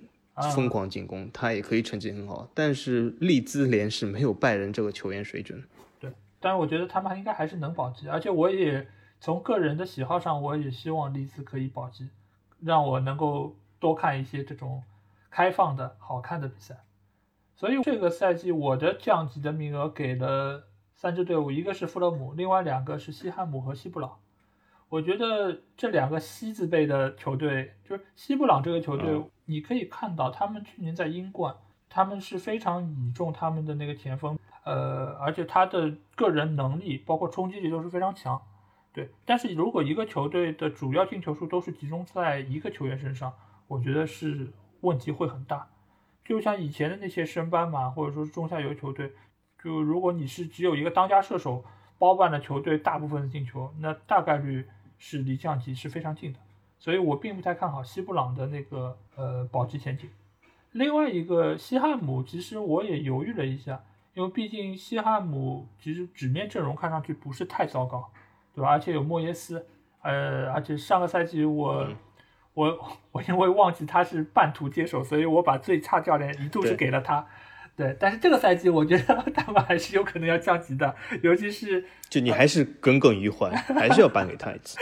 [0.54, 5.62] 疯狂进攻，他也可以成绩很好，但是利兹联是没有拜仁这个球员水准。
[6.38, 8.88] 对，但是我觉得他们应该还是能保级，而且我也。
[9.20, 12.08] 从个人的喜好上，我也希望利兹可以保级，
[12.60, 14.84] 让我能够多看一些这种
[15.28, 16.84] 开放的好看的比赛。
[17.56, 24.20] 所以这个赛季我的降级的名额给了三支队伍，一个是富勒姆，另外两个是西汉姆和西布朗。
[24.88, 31.56] 我觉得这两个西字辈的球队，就是西布朗这个球队，你可以看到他们去年在英冠，
[31.88, 38.38] 他们是非常倚重他们的那个前锋，呃，而且他的个人能力包括冲击力都是非常强。
[38.92, 43.32] 对，但是如果一个球队的主要进球数都是集中在一个球员身上，
[43.66, 44.52] 我觉得是
[44.82, 45.66] 问题会很大。
[46.22, 49.12] 就像以前的那些升班马或者说是中下游球队，
[49.62, 51.64] 就如果你是只有一个当家射手
[51.98, 54.66] 包办了球队大部分的进球，那大概率
[54.98, 56.38] 是离降级是非常近的。
[56.78, 60.10] 所以我并不太看好西布朗的那个呃保级前景。
[60.72, 63.80] 另外一个西汉姆，其实我也犹豫了一下，
[64.14, 68.10] 因为毕竟西汉姆其实纸面阵容看上去不是太糟糕。
[68.54, 68.70] 对吧？
[68.70, 69.64] 而且有莫耶斯，
[70.02, 71.86] 呃，而且上个赛季我
[72.54, 77.24] 我我因为忘记他是半途接手，所以我把最差教练一度是给了他。
[77.76, 80.92] 对，但是这个赛季我觉得 他们还是有可能要降级的，
[81.22, 83.48] 尤其是就你还是耿耿于怀，
[83.78, 84.76] 还是要颁给他一次。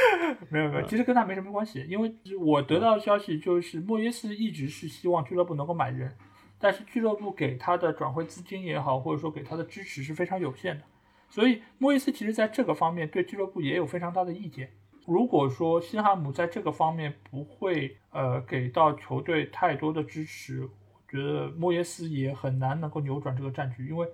[0.49, 2.11] 没有没有，其实跟他没什么关系，因为
[2.41, 6.17] 我得到的消息就是莫耶斯一直是希望俱乐部能够买人，
[6.59, 10.85] 但是俱乐部给他的转会资金也好，或者说给他的支持是非常有限的。
[11.29, 14.71] 所以莫伊斯其实在这个方面对俱乐部也有非常大的意见。
[15.05, 20.71] 如果说西汉姆在这个方面不会呃给到球队太多的支持，我
[21.09, 23.89] 觉得莫耶斯也很难能够扭转这个战局。
[23.89, 24.09] 因为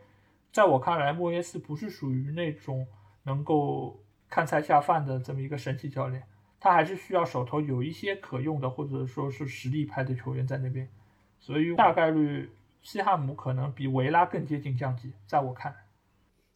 [0.50, 2.86] 在我看来，莫耶斯不是属于那种
[3.22, 6.22] 能够看菜下饭的这么一个神奇教练，
[6.60, 10.88] 他还是需要手头有一些可用的或者说是实力派的球员在那边。
[11.42, 12.48] 所以大概率
[12.82, 15.78] 西汉姆可能比维拉更接近降级，在我看来。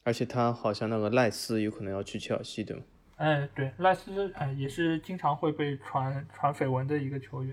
[0.04, 2.84] 而且他好像那个赖斯有可能要去切尔西，对吗？
[3.16, 7.52] 哎，对，赖斯哎也是经常会被传传绯闻的一个球员。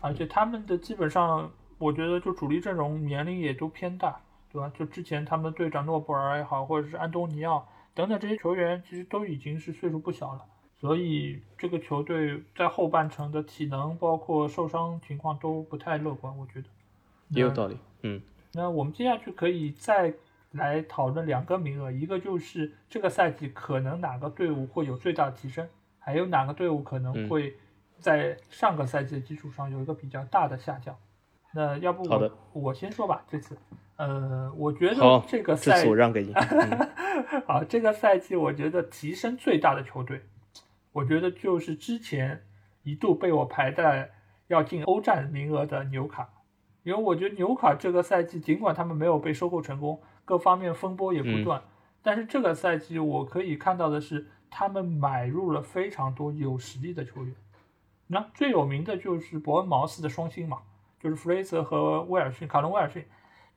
[0.00, 1.48] 而且他们的基本上，
[1.78, 4.20] 我觉得就主力阵容年龄也都偏大，
[4.50, 4.72] 对吧？
[4.76, 10.44] 就之前他们的队长诺布尔也好，或者是安东尼奥等等这些球员，其实都已经是岁数不小了。
[10.80, 16.68] 所以这个球队在后半程的体能包括受伤情况都不太乐观，我觉得。
[17.28, 18.20] 也有道理，嗯。
[18.52, 20.14] 那我们接下去可以再。
[20.54, 25.64] 来讨论两个名额，一个就是这个赛季可能哪个队伍会有最大的提升，
[26.00, 27.54] 还有哪个队伍可能会
[28.00, 30.96] 在上个赛季的基础上有一个比较大的下降。
[31.54, 33.56] 那要不我我先说吧，这次，
[33.94, 36.34] 呃，我觉得这个赛季我让给你。
[37.46, 40.20] 好，这个赛季我觉得提升最大的球队，
[40.92, 42.44] 我觉得就是之前
[42.82, 44.10] 一度被我排在
[44.48, 46.28] 要进欧战名额的纽卡，
[46.82, 50.00] 因为我觉得纽卡这个赛季尽管他们没有被收购成功。
[50.24, 51.60] 各方面风波也不断，
[52.02, 57.34] 但是这个赛季我可以看到的是，他们买入了非常多有实力的球员。
[58.06, 60.58] 那最有名的就是伯恩茅斯的双星嘛，
[61.00, 63.04] 就是弗雷泽和威尔逊，卡伦威尔逊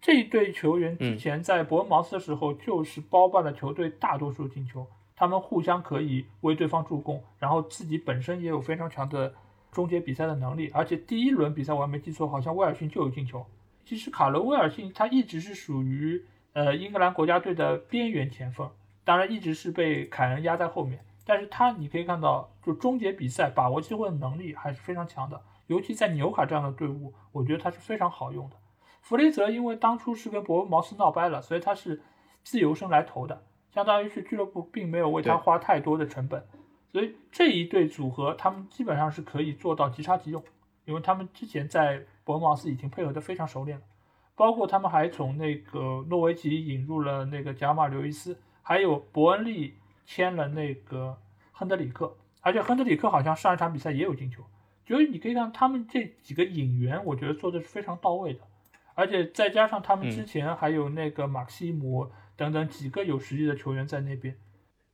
[0.01, 9.33] 这一对球员之前在伯恩茅斯的时候就是包办了球队大多数进球，他们互相可以为对方助攻，然后自己本身也有非常强的
[9.71, 13.45] 终结比赛的能力，而且第一轮比赛我还没记错，好像威尔逊就有进球。
[13.85, 16.23] 其实卡伦威尔逊他一直是属于。
[16.55, 18.69] 呃，英格兰国家队的边缘前锋，
[19.03, 28.55] 当然一直是被凯恩压在后面，但是他你可以看到，就终结比赛、把握机会的能力还是非常强的，尤其在纽卡这样的队伍，我觉得他是非常好用的。
[29.01, 32.03] 弗雷泽因为当初是跟伯恩茅斯闹掰了，所以他是
[32.43, 33.41] 自由身来投的，
[33.73, 36.45] 相当于是俱乐部并没有为他花太多的成本，
[36.91, 40.43] 所以这一对组合他们基本上是可以做到即插即用，
[40.85, 43.83] 因为他们之前在伯恩茅斯已经配合的非常熟练了。
[44.35, 51.17] 包括他们还从那个诺维奇引入了那个贾马刘易斯，还有伯恩利签了那个
[51.51, 54.43] 亨德里克，而且亨德里克好像上一场比赛也有进球，
[54.85, 58.39] 就是你可以看他们这几个引援，我觉得做的是非常到位的，
[58.95, 64.35] 而且再加上他们之前还有那个马克西姆等等几个有实力的球员在那边，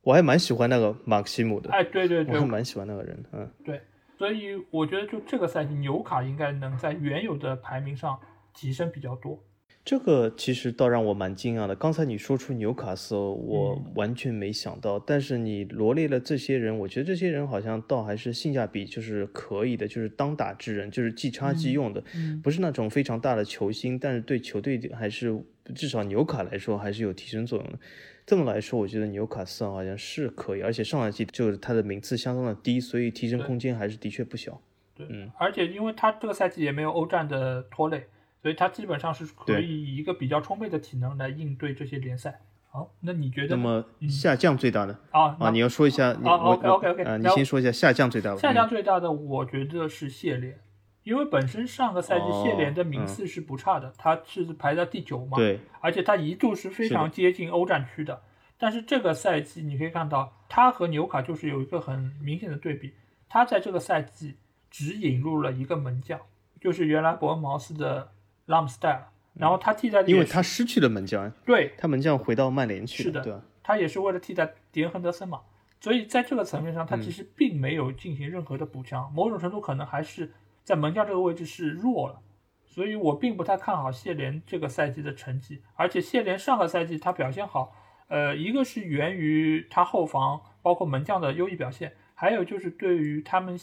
[0.02, 3.80] 我还蛮喜欢那个马克西姆的，哎，对对对，我还蛮喜欢那个人，嗯，对，
[4.18, 8.18] 所以我觉得就这个赛季纽卡应该能在原有的排名上。
[8.52, 9.40] 提升比较多，
[9.82, 11.74] 这个其实倒让我蛮惊讶的。
[11.74, 14.98] 刚才你说出纽卡斯尔，我完全没想到。
[14.98, 22.04] 但是你罗列了这些人，我觉得这些人好像倒还是性价比就是可以的，就是当打之人，就是即插即用的，
[22.42, 25.42] 不是那种非常大的球星，但是对球队还是
[25.74, 27.78] 至少纽卡来说还是有提升作用的。
[28.26, 34.60] 这么来说，我觉得纽卡斯尔好像是可以，而且上赛季就是他的名次相当的低，所以提升空间还是的确不小。
[34.94, 38.06] 对，嗯，而且因为他这个赛季也没有欧战的拖累。
[38.42, 42.40] 所以他基本上是可以以一个比较充沛的体能来应对这些联赛。
[42.72, 43.56] 好，那你觉得？
[43.56, 46.10] 那么下降最大的啊啊，你要说一下。
[46.10, 48.38] 啊，OK OK OK，啊，你先说一下下降最大的。
[48.38, 50.56] 下降最大的，我觉得是谢联，
[51.02, 55.36] 因为本身上个赛季谢联的名次是不差的，他是排在第九嘛。
[55.36, 55.58] 对。
[55.80, 58.22] 而且他一度是非常接近欧战区的，
[58.56, 62.94] 但是这个赛季你可以看到，他和纽卡就是有一个很明显的对比，
[63.28, 64.36] 他在这个赛季
[64.70, 66.20] 只引入了一个门将，
[66.60, 68.12] 就是原来伯恩茅斯的。
[68.50, 71.72] 拉姆斯戴尔，然后他替代，因为他失去了门将，对。
[71.78, 75.40] 他门将回到曼联去了，是的，对他也是为了替代迪恩亨德森嘛，
[75.80, 80.32] 所以在这个层面上，他其实并没有进行任何的补强，某种程度可能还是
[80.64, 82.20] 在门将这个位置是弱了，
[82.66, 87.72] 所以我并不太看好谢联这个赛季的成绩，而且谢联上个赛季他表现好，
[88.08, 93.56] 呃，一个是源于他后防包括门将的优异表现，还有就是对于他们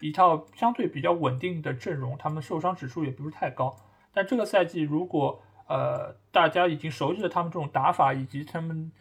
[0.00, 3.76] 一套相对比较稳定的阵容，他们受伤指数也不是太高。
[4.12, 8.92] 但这个赛季，如果呃大家已经熟悉了他们这种打法，以及他们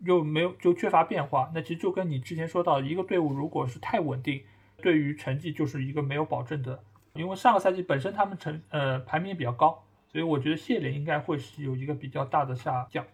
[0.00, 4.42] 又没有就缺乏变化，那其实就跟你之前说到，一个队伍如果是太稳定，
[4.82, 6.82] 对于成绩就是一个没有保证的。
[7.14, 13.04] 因为上个赛季本身他们成呃排名也比较高，所以我觉得谢联应该会是有一个比较大的下降。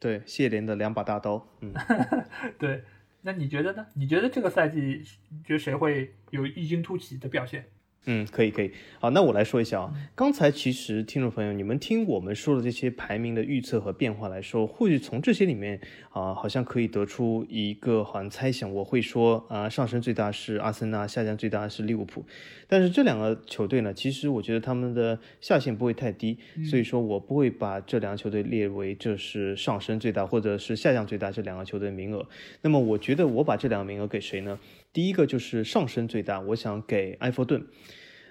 [0.00, 1.46] 对，谢联的两把大刀。
[1.60, 1.72] 嗯，
[2.58, 2.82] 对。
[3.24, 3.86] 那你觉得呢？
[3.94, 5.00] 你觉得这个赛季，
[5.44, 7.64] 觉得谁会有异军突起的表现？
[8.04, 9.92] 嗯，可以可以，好，那我来说一下啊。
[10.16, 15.80] 刚才其实听众朋友，你们听我们说的这些排名的预测和变化来说，或许从这些里面
[16.10, 18.72] 啊，好像可以得出一个好像猜想。
[18.72, 22.24] 我会说啊，上升最大是阿森纳，下降最大是利物浦。
[22.66, 26.36] 但是这两个球队呢，其实我觉得他们的下限不会太低，
[26.68, 32.26] 所以说我不会把这两个球队列为这是上升最大或者是下降最大这两个球队名额。
[32.62, 34.58] 那么我觉得我把这两个名额给谁呢？
[34.92, 37.66] 第一个就是上升最大，我想给埃弗顿。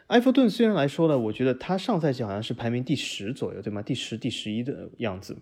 [0.07, 3.81] 埃弗顿虽然来说呢，我觉得他上赛季好像是排名第十左右，对吗？
[3.81, 5.37] 第十、第十一的样子。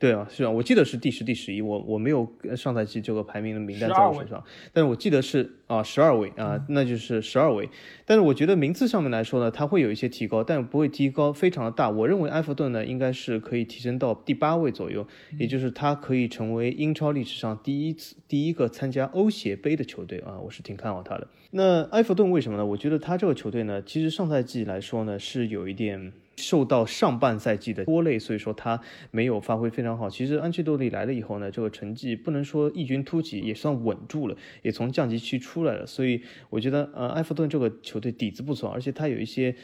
[0.00, 7.68] 对啊，是啊，我记得是第十、第十一，我我没有上赛季这个排名的名单在我手上，但是我记得是啊十二位啊，那就是十二位。
[8.06, 11.90] 但是我觉得名次上面来说呢，它会有一些提高，但不会提高非常的大。
[11.90, 15.04] 我认为埃弗顿呢，应该是可以提升到第八位左右，
[15.36, 21.26] 也就是它可以成为英超历史上第一次第一个参加欧协杯的球队啊，我是挺看好他的。
[21.50, 22.64] 那埃弗顿为什么呢？
[22.64, 26.12] 我觉得他这个球队呢，其实上赛季来说呢，是有一点。
[26.38, 28.80] 受到上半赛季的拖累，所以说他
[29.10, 30.08] 没有发挥非常好。
[30.08, 35.84] 其实安切洛蒂来了以后呢，这个成绩不能说异军突起，也算稳住了，也从降级区出来了。
[35.84, 39.54] 所以我觉得，呃，埃弗顿这个球队底子不错，而且他有一些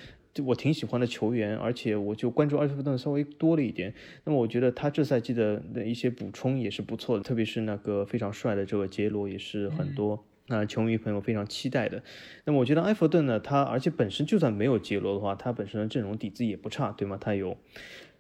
[0.45, 3.95] 我挺喜欢的球员，而且我就关注埃弗顿稍微多了一点。
[4.25, 10.25] 那么我觉得他这赛季的的一些补充也是不错的，特别是那个非常帅的这个杰罗，也是很多。
[10.47, 12.03] 那球迷朋友非常期待的，
[12.45, 17.17] 那么我觉得埃弗顿呢，他而且本身就算没有杰罗的话，他本身的阵容底子也不差，对吗？
[17.21, 17.57] 他有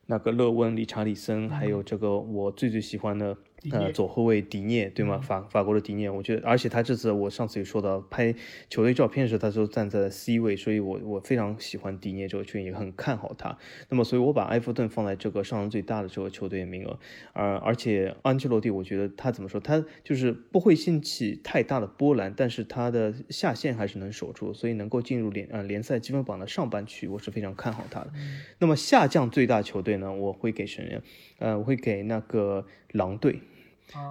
[0.06, 3.36] 那个勒温、理查里森，还有这个我最最喜欢的。
[3.70, 5.18] 呃，左后卫迪涅对吗？
[5.18, 8.34] 法法国的迪涅，我觉得，而且他这次我上次也说到，拍
[8.68, 13.56] 球队照片的时候，他就站在 C 位，所以我我非常喜欢迪涅这个球员，也很看好他。
[13.88, 16.98] 那么，所以我把埃弗顿放在这个上升最大的这个球队名额。
[17.32, 28.12] 而而且安切洛蒂，我觉得他怎么说，他就是不会掀起太大的波澜，但是他的下限还是能守住，所以能够进入联呃联赛积分榜的上半区，我是非常看好他的。
[28.58, 31.00] 那么下降最大球队呢，我会给谁？
[31.38, 33.40] 呃，我会给那个狼队。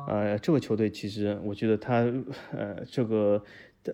[0.08, 2.06] 呃，这个球队其实我觉得他，
[2.52, 3.44] 呃，这个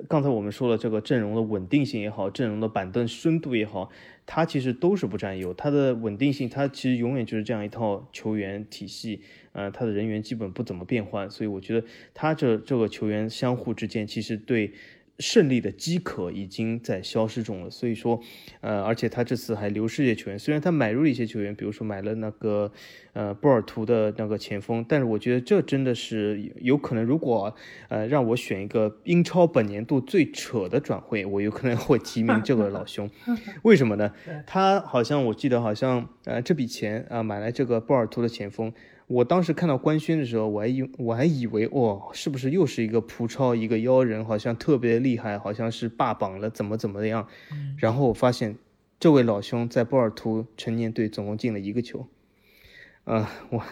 [0.07, 3.89] 刚才我们说了，这个阵容的稳定性也好，阵容的板凳深度也好，
[4.25, 5.53] 他其实都是不占优。
[5.53, 9.21] 他的稳定性，他其实永远就是这样一套球员体系，
[9.53, 14.73] 呃，他的人员基本不怎么变换，所以我觉得他这这个球员相互之间其实对。
[15.19, 18.19] 胜利的饥渴已经在消失中了，所以说，
[18.61, 22.71] 呃，而且他这次还流失一些球员，虽然他买入了一些球员，比如说买了那个，
[23.13, 27.53] 呃，波尔图的那个前锋，但是我觉得这真的是有可能，如果，
[27.89, 33.09] 呃，让我选一个英超本年度最扯的转会，我有可能会提名这个老兄，
[33.63, 34.13] 为什么呢？
[34.47, 38.71] 他好像我记得好像，呃，这笔钱啊，买来这个波尔图的前锋。
[39.09, 47.27] 我当时看到官宣的时候，我还以我还以为哦，是不是又是一个葡超一个妖人，好像特别厉害，好像是霸榜了，怎么怎么样？
[47.77, 48.55] 然后我发现，
[48.99, 52.07] 这位老兄在波尔图成年队总共进了一个球，
[53.05, 53.63] 嗯，我。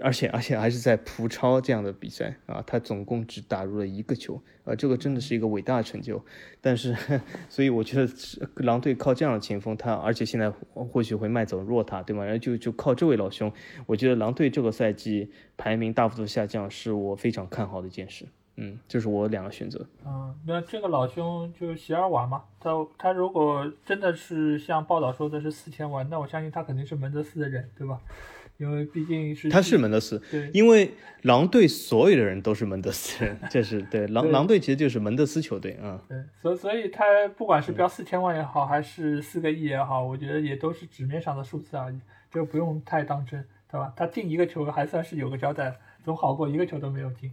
[0.00, 6.24] 而且而且还是在葡超这样的比赛啊，他总共只打入了一个球，啊，这个真的是一个伟大的成就。
[6.60, 6.96] 但是，
[7.50, 8.10] 所以我觉得
[8.56, 12.24] 狼队靠这样的前锋，他而且现在或许会卖走若塔，对吗？
[12.24, 13.52] 然后就就靠这位老兄，
[13.86, 18.24] 我觉得狼队这个赛季排名大幅度下降，是我非常看好的一件事。
[18.56, 19.86] 嗯，这是我两个选择。
[20.06, 28.00] 嗯，那这个老兄就席尔瓦嘛，他他如果真的是像报道说的是四千万，那我相信他肯定是门德斯的人，对吧？
[28.62, 30.92] 因为毕竟是他是门德斯，对，因为
[31.22, 36.00] 狼队所有的人都是门德斯人，这是对狼狼队其实就是门德斯球队啊。
[36.08, 37.04] 对，所所以他
[37.36, 41.98] 不管是标四千万也好，还是四个亿也好，我觉得也都是纸面上的数字而已，
[42.30, 43.92] 就不用太当真，对吧？
[43.96, 47.28] 他进一个球还算是有个交代，总好过一个球都没有进，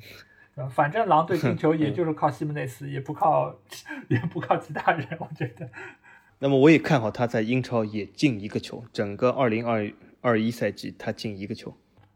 [0.56, 0.68] 对吧？
[0.68, 3.56] 反正狼队进球也就是靠西门内斯， 也不靠
[4.10, 5.70] 也不靠其他人，我觉得。
[6.42, 9.92] 那么我也看好他在英超也进一个球，整个二零二。
[10.22, 11.74] 二一赛季他进一个球，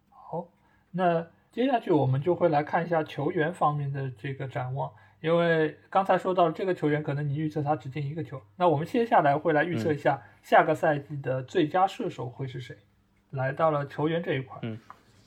[0.09, 0.47] 好，
[0.91, 4.91] 那接下去我们就会来看一下球员方面的这个展望，
[5.21, 12.75] 因为刚才说到这个球员，可能你预测他只进一个球，那我们接下来会来预测一下下个赛季的最佳射手会是谁。
[13.29, 14.77] 来到了球员这一块，嗯，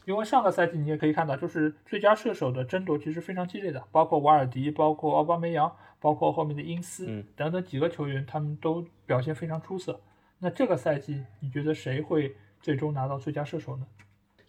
[0.04, 10.00] 因为上个赛季你也可以看到，就是最佳射手的争夺其实非常激烈的，包括瓦尔迪，包括奥巴梅扬，包括后面的因斯等等几个球员，他们都表现非常出色。
[10.38, 12.36] 那这个赛季你觉得谁会？
[12.66, 13.86] 最终拿到最佳射手呢？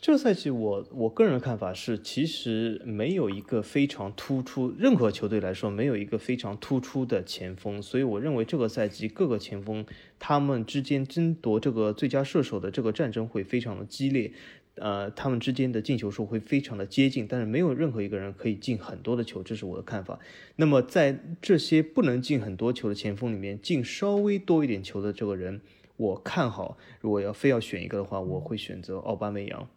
[0.02, 9.86] 这个赛季，我我个人的看法是，其实没有一个非常突出，任何球队来说没有一个非常突出的前锋，所以我认为这个赛季各个前锋
[10.18, 14.32] 他们之间争夺这个最佳射手的这个战争会非常的激烈，
[14.78, 20.18] 呃，他们之间的进球数会非常的接近，但是没有任何一个人可以进很多的球，这是我的看法。
[20.56, 25.62] 那么在这些不能进很多球的前锋里面，进稍微多一点球的这个人。
[25.98, 29.68] 我看好，如果要非要选一个的话，我会选择奥巴梅扬，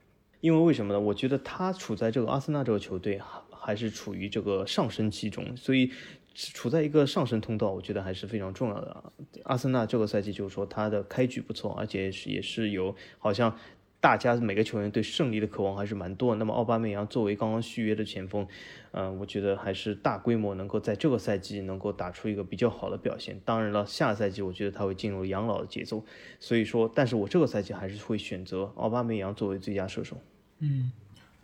[0.40, 1.00] 因为为什么呢？
[1.00, 5.90] 我觉得他处在这个阿森纳这个球队还还是处于这个上升期中，所以
[6.34, 9.12] 处在一个上升通道，我觉得还是非常重要的。
[9.44, 13.56] 阿森纳这个赛季就是说他的开局不错，而且是也是有好像。
[14.00, 16.34] 大家每个球员对胜利的渴望还是蛮多。
[16.36, 18.48] 那么奥巴梅扬作为刚刚续约的前锋，
[18.92, 23.38] 嗯，我觉得还是大规模能够在这个赛季能够打出一个比较好的表现。
[23.44, 26.02] 当然了，下赛季我觉得他会进入养老的节奏。
[26.38, 30.16] 所以说，但是我这个赛季还是会选择奥巴梅扬作为最佳射手。
[30.60, 30.90] 嗯，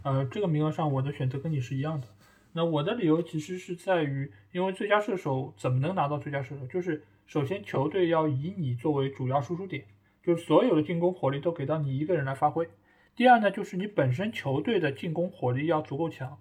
[0.02, 2.06] 呃，这个名额上我的选择跟你是一样的。
[2.54, 6.66] 那我的理由其实是在于，因为最佳射手怎么能拿到最佳射手？
[6.68, 9.84] 就是首先球队要以你作为主要输出点。
[10.26, 12.68] 就是所有的进攻火力都给到你一个人来发挥。
[13.14, 16.36] 第二呢，就是你本身球队的进攻火力要足够强，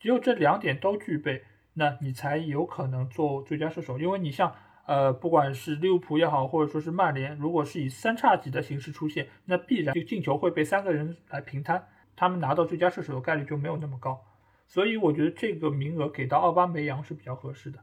[0.00, 3.96] 只有这两点都具备，那你才有可能做最佳射手。
[3.96, 4.52] 因为你像
[4.86, 11.86] 呃，不管是利物浦也好，或者说是曼联，如果是以三叉戟的形式出现，那必然就进球会被三个人来平摊，
[12.16, 14.20] 他们拿到最佳射手的概率就没有那么高。
[14.66, 17.78] 所以我觉得这个名额给到奥巴梅扬是比较合适的。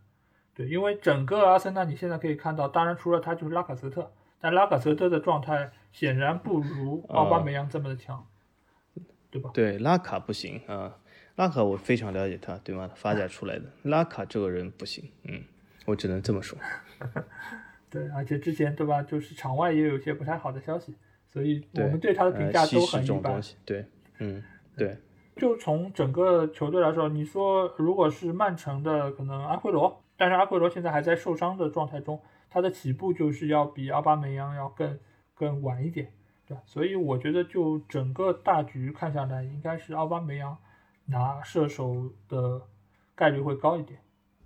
[0.53, 4.11] 对，因为整个阿森纳你现在可以看到，当然除了他就是拉卡泽特。
[4.45, 8.23] 但拉卡泽特的状态显然不如奥巴梅扬这么的强，
[9.31, 9.49] 对吧？
[9.55, 10.97] 对，拉卡不行啊，
[11.35, 12.87] 拉卡我非常了解他，对吗？
[12.93, 15.41] 发家出来的，拉卡这个人不行，嗯，
[15.85, 16.55] 我只能这么说。
[17.89, 20.93] 对，而且之前对吧，就是场外也有些不太好的消息，
[21.33, 23.41] 所以我们对他的评价都很一般。
[23.65, 23.83] 对，
[24.19, 24.43] 嗯，
[24.77, 24.95] 对。
[25.35, 32.21] 就从整个球队来说，你说如果是曼城的，可能阿奎罗，但是阿奎罗现在还在受伤的状态中。
[32.55, 34.97] 他的起步就是要比奥巴梅扬要更
[35.33, 36.09] 更晚一点，
[36.47, 36.61] 对吧？
[36.65, 40.57] 所以我觉得就整个大局看下来，应该是奥巴梅扬
[41.07, 42.61] 拿射手的
[43.13, 43.99] 概率会高一点。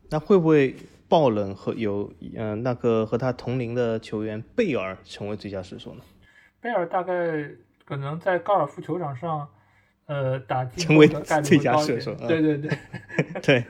[0.09, 0.75] 那会不会
[1.07, 6.01] 爆冷和有嗯那个和他同龄的球员贝尔成为最佳射手呢？
[6.59, 7.47] 贝尔大概
[7.85, 9.47] 可能在高尔夫球场上，
[10.07, 11.07] 呃，打进成为
[11.43, 12.15] 最佳射手。
[12.15, 12.71] 对对对
[13.43, 13.63] 对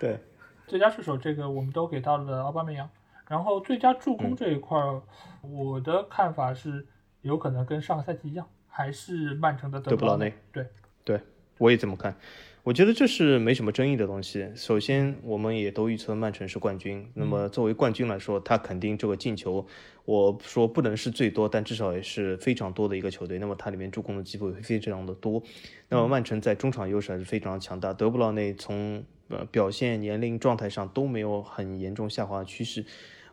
[0.00, 0.18] 对，
[0.66, 2.90] 最佳射手这个我们都给到了奥巴梅扬。
[3.28, 5.02] 然后最佳助攻这一块儿，
[5.42, 6.86] 我的看法是
[7.22, 10.32] 有可能跟上个赛季一样，还是曼城的德布劳内。
[10.52, 10.66] 对
[11.04, 11.20] 对，
[11.58, 12.16] 我也这么看。
[12.62, 14.50] 我觉得这是没什么争议的东西。
[14.56, 17.08] 首先，我们也都预测曼城是冠军。
[17.14, 19.64] 那么作为冠军来说，他肯定这个进球，
[20.04, 23.38] 我说不能是最多，但至少也是非常多的一个球队。
[23.38, 25.40] 那么它里面助攻的机会会非常的多。
[25.88, 27.92] 那么曼城在中场优势还是非常强大。
[27.92, 32.84] 德布劳内从呃表现、年龄、状态上都没有很严重下滑的趋势。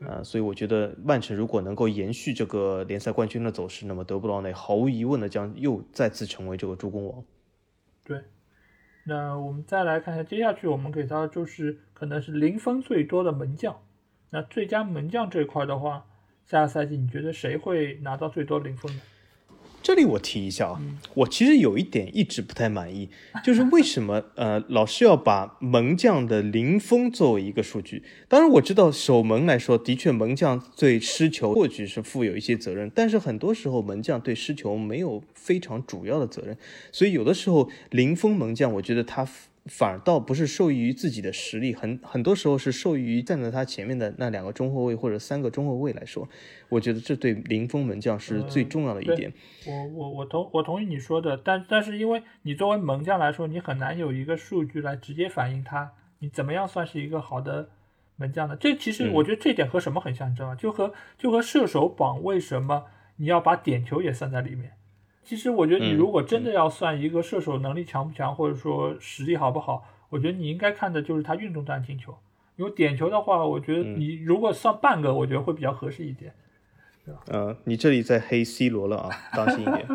[0.08, 7.24] 呃，所以我觉得曼城如果能够延续这个联赛冠军的走势，那么德布劳内毫无疑问的将又再次成为这个助攻王。
[8.04, 8.22] 对，
[9.06, 13.82] 那我们再来看一下，接下去我们给他就是可能是零分最多的门将。
[14.30, 16.06] 那最佳门将这一块的话，
[16.46, 19.02] 下个赛季你觉得谁会拿到最多零分呢？
[19.84, 20.82] 这里我提一下啊，
[21.14, 23.10] 我其实有一点一直不太满意，
[23.44, 28.02] 就是为什么 呃老是要把门将的零封作为一个数据？
[28.30, 36.58] 当然我知道守门来说，的确门将对失球或许是负有一些责任，但是很多时候门将对失球没有非常主要的责任，
[36.92, 39.28] 所以有的时候零封门将，我觉得他。
[39.66, 46.28] 反而倒不是受益于自己的实力，很很多时候是受益于站在他前面的那两个中后卫或者三个中后卫来说，
[46.68, 49.32] 我觉得这对零封门将是最重要的一点。
[49.66, 57.70] 我我我同我同意你说的，但但是因为你作为门将来说，你很难有一个数据来直接反映他你怎么样算是一个好的
[58.18, 58.58] 门将呢。
[58.60, 60.56] 这其实我觉得这点和什么很像，你知道吗？
[60.56, 62.84] 就和就和射手榜为什么
[63.16, 64.74] 你要把点球也算在里面。
[65.24, 72.16] 其实我觉得，你如果真的要算一个射手能力强不强，或者说实力好不好，我觉得你应该看的就是他运动战进球。
[72.56, 76.32] 因为点球的话，我觉得你如果算半个，我觉得会比较合适一点，
[77.04, 77.22] 对吧？
[77.32, 79.88] 嗯，你这里在黑 C 罗了啊，当心一点，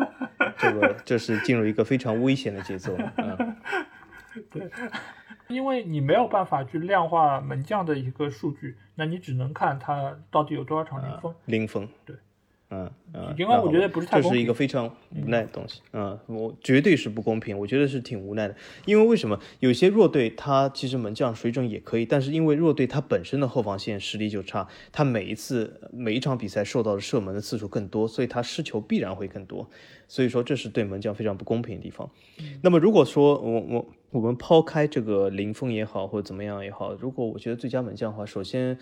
[0.57, 2.93] 这个这是进入一个非常危险的节奏。
[3.15, 3.55] 嗯，
[4.51, 4.69] 对，
[5.47, 11.33] 因为你没有办法去量化门将的一个数据，那你只能看他到底有多少场零封。
[11.45, 12.15] 零封，对。
[12.71, 15.81] 嗯嗯，我觉得不是太这是一个非常无奈的东西。
[15.91, 18.55] 嗯，我绝对是不公平，我觉得是挺无奈的。
[18.85, 29.67] 因为为什么有些弱队他其实门将水准也可以，但是因为弱队他本身的后防线实力就差，他每一次每一场比赛受到的射门的次数更多，所以他失球必然会更多。
[30.07, 32.07] 所以说这是对门将非常不公平的地方。
[32.61, 38.77] 那么如果说我我我们抛开这个零封也好或者怎么样也好，如果我觉得最佳门将的话，首先。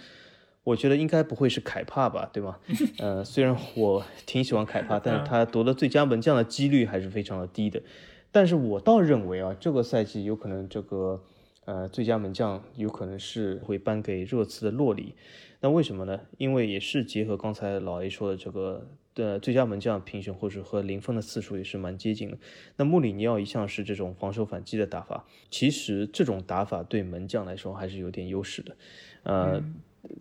[0.68, 2.59] 我觉得应该不会是凯帕吧，对吗？
[2.99, 7.82] 呃，虽然我挺喜欢凯帕，但是他夺得最佳门将的几率还是非常的低的。
[8.34, 11.24] 但是我倒认为啊，这个赛季有可能这个
[11.63, 15.15] 呃最佳门将有可能是会颁给热刺的洛里。
[15.61, 16.20] 那为什么呢？
[16.38, 22.38] 因为也是结合刚才老 A 说的这个的最佳门将评选，或者和零封的次数也是蛮接近的。
[22.76, 28.76] 那穆里尼奥一向是这种防守反击的打法，其实这种打法对门将来说还是有点优势的，
[29.24, 29.63] 呃。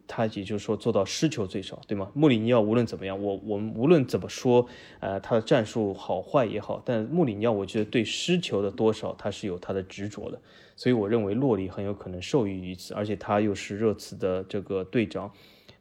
[0.06, 2.10] 他也就是说做到失球最少，对吗？
[2.14, 4.66] 穆里尼奥无论怎么样，我我们无论怎么说，
[5.00, 10.40] 呃，他的战术好坏也好，但穆里尼奥我觉得对失球的多少他是有他的执着的，
[10.74, 15.30] 所以我认为洛里很有可能受益于此，而且他又是热刺的这个队长。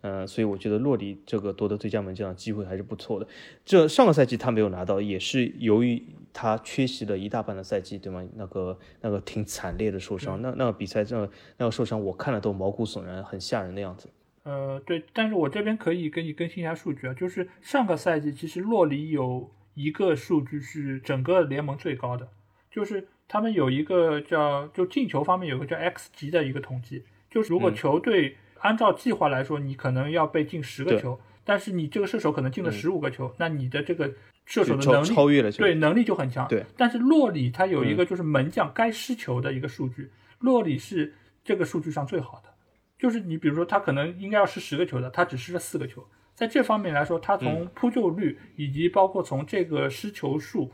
[0.02, 3.28] 嗯，所以我觉得洛里这个夺得最佳门将的机会还是不错的。
[3.66, 6.06] 这上个赛季他没有拿到，也是由于
[6.36, 8.22] 他缺席了一大半的赛季，对吗？
[8.36, 14.10] 那个那个挺惨烈的受伤，那那个比赛真的那个受伤，我看了都毛骨悚然，很吓人的样子。
[14.44, 22.28] 呃，对，但是我这边可以给你更新一下数据啊，就是上个赛季其实洛里有一个数据是整个联盟最高的，
[22.70, 28.36] 就是他们有一个叫就进球方面有个叫 X 级的一个统计，就是如果球队。
[28.60, 34.12] 按照计划来说，你可能要被进十个球，但是你这个射手可能进了十五个球，那你的这个
[34.46, 36.48] 射手的能力超越了，对能力就很强。
[36.48, 42.50] 对，但是洛里他有一个就是门将该失球的一个数据，洛里是这个数据上最好的。
[42.98, 50.72] 就是你比如说他可能应该要失十个球的，他只失了四个球，在这方面来说，他从扑救率以及包括从这个失球数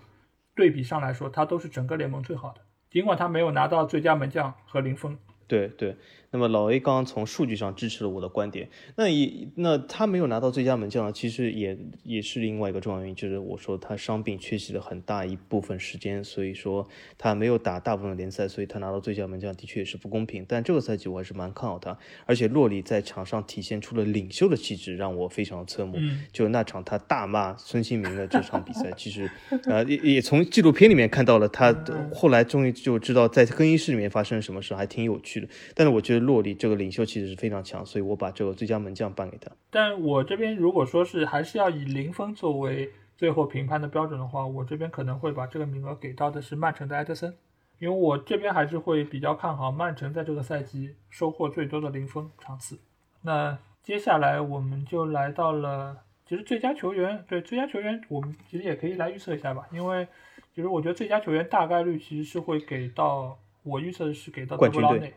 [0.54, 2.62] 对比上来说，他都是整个联盟最好的。
[2.90, 5.18] 尽管他没有拿到最佳门将和零封。
[5.48, 5.96] 对对。
[6.34, 20.46] 那么老 A 刚刚从数据上支持了我的观点，那也那他没有拿到最佳门将呢，其实也也是另外一个重要原因，就是我说他伤病缺席了很大一部分时间，所以说他没有打大部分联赛，所以他拿到最佳门将的确也是不公平。
[20.48, 25.98] 但这个赛季我还是蛮看好他，而且洛里在场上体现出了领袖的气质，让我非常侧目。
[26.32, 29.30] 就那场他大骂孙兴民的这场比赛，其实
[29.66, 31.76] 呃也也从纪录片里面看到了他
[32.14, 35.48] 后来终于就知道在更衣室里面发生了什么事，还挺有趣的。
[35.76, 36.21] 但是我觉得。
[36.22, 39.52] 洛里这个领袖其实是非常强，所以我把这个最佳门将颁给他。
[39.70, 47.36] 但我这边如果说是还是要以零分作为最后评判的标准的话，我这边可能会把这个名额给到的是曼城的埃德森，
[47.80, 52.80] 因为我这边还是会比较看好曼城在这个赛季收获最多的零分场次。
[53.22, 60.08] 那接下来我们就来到了，其实最佳球员，对最佳球员，我们其实也可以来预测一下吧，因为
[60.56, 65.14] 其实我觉得最佳球员大概率其实是会给到，我预测的是给到德布劳内。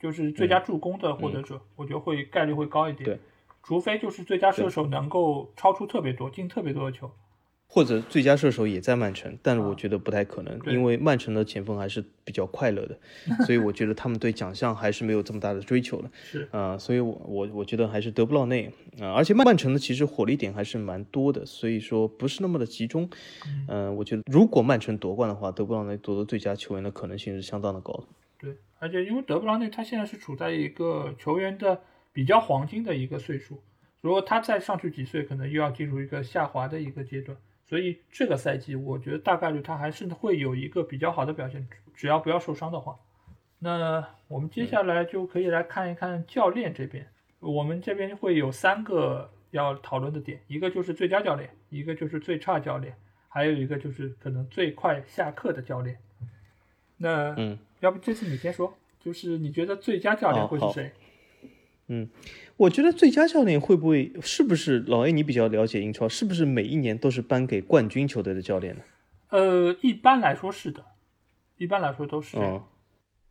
[0.00, 3.04] 就是最佳助攻的获得者，我觉得会概率会高一点。
[3.04, 3.18] 对，
[3.62, 7.10] 除非就是最佳射手能够超出特别多，进特别多的球，
[7.68, 12.96] 或者最佳射手也在曼城，但是我觉得不太可能，因为曼城的前锋还是比较快乐的，
[13.44, 16.10] 所以我觉得他们对奖项还是没有这么大的追求的。
[16.22, 18.70] 是啊，所以我我我觉得还是德布劳内
[19.00, 23.08] 啊，而且曼城的其实火力点还是蛮多的，所以说不是那么的集中。
[23.66, 28.04] 嗯，我觉得如果曼城夺冠的话，德布劳内夺得最佳球员的可能性是相当的高的。
[28.78, 31.80] 而且，因为德布劳内他现在是处在一个球员的
[32.12, 33.62] 比较黄金的一个岁数，
[34.00, 37.36] 如果他再上去几岁，可能又要进入一个下滑的一个阶段。
[37.64, 42.96] 所以这个赛季我觉得大概率他还是会有一个比较好的表现，只要不要受伤的话。
[43.58, 47.08] 那我们接下来就可以来看一看教练这边，
[47.40, 52.94] 我们这边会有三个要讨论的点，一个就是最佳教练，一个就是最差教练，
[53.28, 55.98] 还有一个就是可能最快下课的教练。
[56.98, 60.92] 那嗯，要不这次你先说，就是你觉得最佳教练会是谁？
[61.88, 62.08] 嗯，
[62.56, 65.12] 我觉得最佳教练会不会是不是老 A？
[65.12, 68.82] 你比较了解英超，是不是每一年都是颁给冠军球队的教练呢？
[69.28, 70.84] 呃，一般来说是的，
[71.56, 72.54] 一般来说都是这样。
[72.54, 72.64] 哦，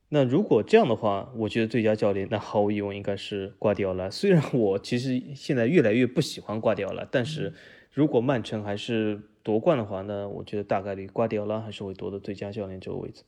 [0.10, 4.10] 那如果这样的话，我觉得最佳教练那毫无疑问应该是瓜迪奥拉。
[4.10, 7.54] 虽然我其实现在越来越不喜欢瓜迪奥拉，但是
[7.92, 13.24] 如果曼城还是夺冠的话，那我觉得大概率瓜迪奥拉还是会夺得最佳教练这个位置。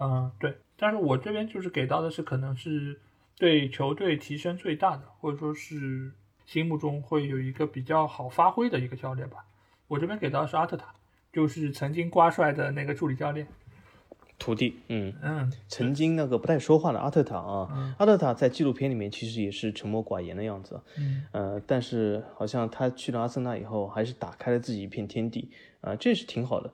[0.00, 2.98] 嗯，对，但是我这边就是给到的是可能是
[3.36, 6.10] 对球队提升最大的，或者说是
[6.46, 9.44] 心目中会有一个比较好发挥的一个教练吧。
[9.88, 10.94] 我这边给到的是阿特塔，
[11.32, 13.46] 就是曾经瓜帅的那个助理教练。
[14.38, 25.50] 徒弟，嗯，嗯，曾经那个不太说话的阿特塔啊，嗯阿特塔在纪录片里面其实也是沉默寡言的样子，嗯呃，但是好像他去了阿森纳以后，还是打开了自己一片天地
[25.82, 26.72] 啊、这是挺好的。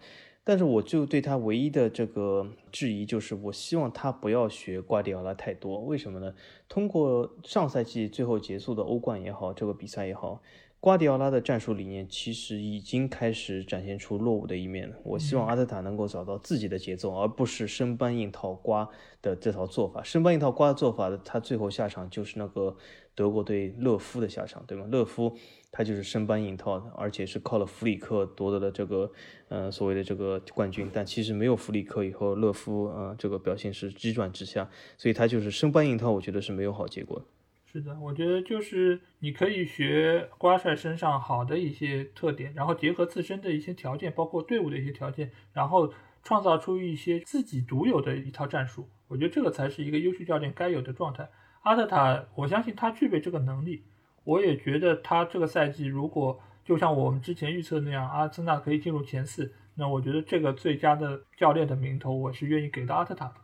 [0.48, 5.80] 但是我就对他唯一的这个质疑就是，我希望他不要学瓜迪奥拉太多。
[5.80, 6.32] 为什么呢？
[6.68, 10.40] 通过上赛季最后结束的欧冠也好，这个比赛也好，
[10.78, 14.94] 瓜迪奥拉的战术理念其实已经开始展现出落伍的一面了。
[15.02, 18.88] 我希望阿特塔能够找到自己的节奏，而不是生搬硬套瓜
[19.20, 20.00] 的这套做法。
[20.04, 22.76] 生搬硬套瓜的做法，他最后下场就是那个
[23.16, 24.86] 德国队勒夫的下场，对吗？
[24.88, 25.36] 勒夫
[25.76, 29.12] 他就是生搬硬套的，而且是靠了弗里克夺得了这个
[29.48, 30.88] 呃所谓的这个冠军。
[30.90, 37.26] 但其实没有弗里克以后，勒夫呃这个表现是急转直下，所以他就是生搬硬套，我觉得是没有好结果的。
[37.66, 48.88] 是的，我觉得就是你可以学瓜帅身上好的一些特点，然后结合自身的一些条件，包括队伍的一些条件，然后创造出一些自己独有的一套战术。
[49.08, 51.28] 我觉得这个才是一个优秀教练该有的状态。
[51.64, 53.84] 阿特塔，我相信他具备这个能力。
[54.26, 63.34] 我也觉得他这个赛季如果就像我们之前预测那样，阿森纳可以进入前四，那我觉得这个最佳的教练的名头，我是愿意给到阿特塔的。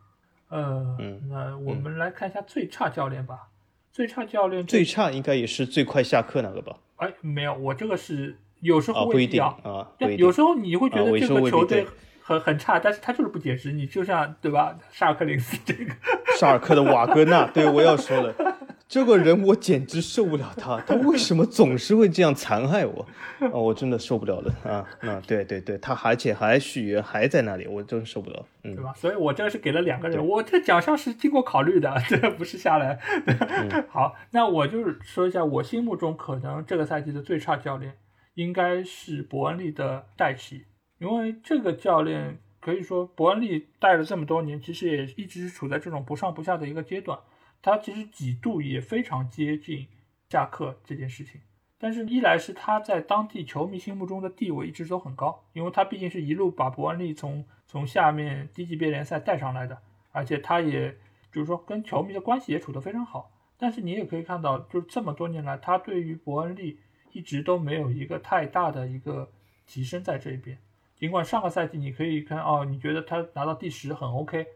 [0.49, 3.49] 呃，嗯那我们来看一下最差教练吧。
[3.93, 6.76] 最差教练最差应该也是最快下课那个吧？
[6.97, 10.33] 哎，没有，我这个是有时啊，候会比较，啊，不一定有。
[10.33, 11.91] 时候你会觉啊得这个球队对
[12.22, 14.76] 很很差，但是他就是不解释，你就像对吧？
[14.91, 15.95] 沙尔克零四这个，
[16.39, 18.35] 沙尔克的瓦格纳，对我要说了，
[18.93, 23.07] 这个人我简直受不了他， 他为什么总是会这样残害我？
[23.40, 24.86] 啊，我真的受不了了啊！
[25.01, 28.45] 那对对对，他而且还续约，还在那里，我真受不了。
[28.64, 28.93] 嗯对吧？
[28.95, 33.01] 所以我这个是给了两个人，我这个奖项是经过考虑的， 这不是下来。
[33.26, 37.95] 嗯 好，那我就是说一下，我心目中可能这个赛季的最差教练
[38.34, 40.66] 应该是伯恩利的戴奇，
[40.99, 47.18] 因为这个教练可以说伯恩利带了这么多年，其实也一直是处在这种不上不下的一个阶段，
[47.62, 49.86] 他其实几度也非常接近
[50.28, 51.40] 下课这件事情。
[51.78, 59.76] 但是，一来是他在当地球迷心目中的地位一直都很高，因为他毕竟是一路把伯恩利从从下面低级别联赛带上来的，
[60.12, 60.96] 而且他也
[61.32, 63.32] 就是说跟球迷的关系也处得非常好。
[63.58, 66.78] 但是你也可以看到，就是这么多年来，他对于伯恩利
[67.10, 69.30] 一直都没有一个太大的一个
[69.66, 70.58] 提升在这一边。
[70.96, 74.46] 尽管上个赛季你可以看哦，你觉得他拿到第十很 OK，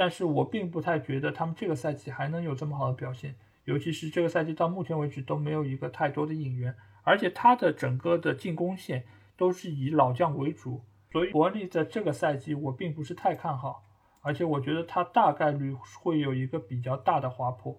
[0.00, 3.34] 但是我并不太觉得他们这个赛季还能有这么好的表现。
[3.64, 9.04] 尤其是这个赛季到目前为止都没有一个太多的引援，而且他的整个的进攻线
[9.36, 10.80] 都是以老将为主，
[11.12, 13.84] 所以伯利在这个赛季我并不是太看好，
[14.22, 17.78] 而且我觉得他大概率会有一个比较大的滑坡。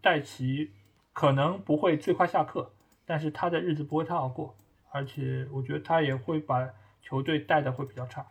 [0.00, 0.70] 戴奇
[1.12, 2.70] 可能不会最快下课，
[3.04, 4.56] 但是他的日子不会太好过，
[4.92, 6.70] 而且我觉得他也会把
[7.02, 8.24] 球队带的会比较差。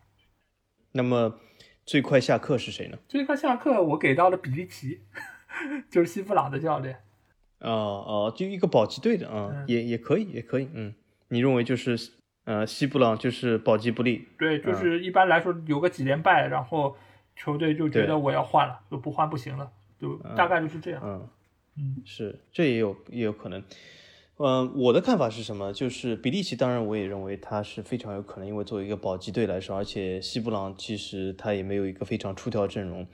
[0.94, 1.38] 那么
[1.86, 2.98] 最快下课是谁呢？
[3.08, 5.02] 最快下课我给到了比利奇，
[5.90, 6.98] 就是西布朗的教练。
[7.60, 7.70] 哦
[8.30, 10.68] 哦，就一个保级队的啊，嗯也也可以，也可以。
[10.74, 10.94] 嗯，
[11.30, 11.98] 你认为就是
[12.46, 14.28] 呃西布朗就是保级不利？
[14.38, 16.98] 对，就是一般来说有个几连败，然后
[17.36, 21.02] 球队就觉得我要换了，就不换不行了，就大概就是这样。
[21.04, 21.30] 嗯
[21.78, 23.64] 嗯是，这也有也有可能。
[24.38, 25.72] 嗯、我的看法是什么？
[25.72, 33.08] 就是比利奇，当然我也认为他是非常有可能，因为作为一个保级队来说，而且西布朗其实他也没有一个非常出挑阵容。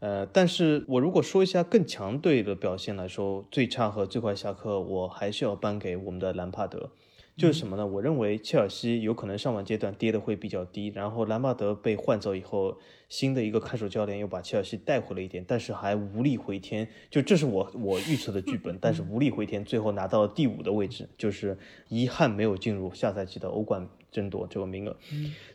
[0.00, 6.90] 呃，但是我如果说一下更强队的表现来说，最差和最快下课，我还是要颁给我们的兰帕德。
[7.34, 7.86] 就是什么呢？
[7.86, 12.76] 我认为切尔西有可能上半阶段跌的会比较低，然后兰帕德被换走以后，
[13.08, 16.86] 新的一个看守教练又把切尔西带回了一点，但是还无力回天。
[17.08, 21.56] 就这是我我预测的剧本， 但是无力回天，最后拿到了第五的位置，就是
[21.88, 24.94] 遗憾没有进入下赛季的欧冠争夺这个名额。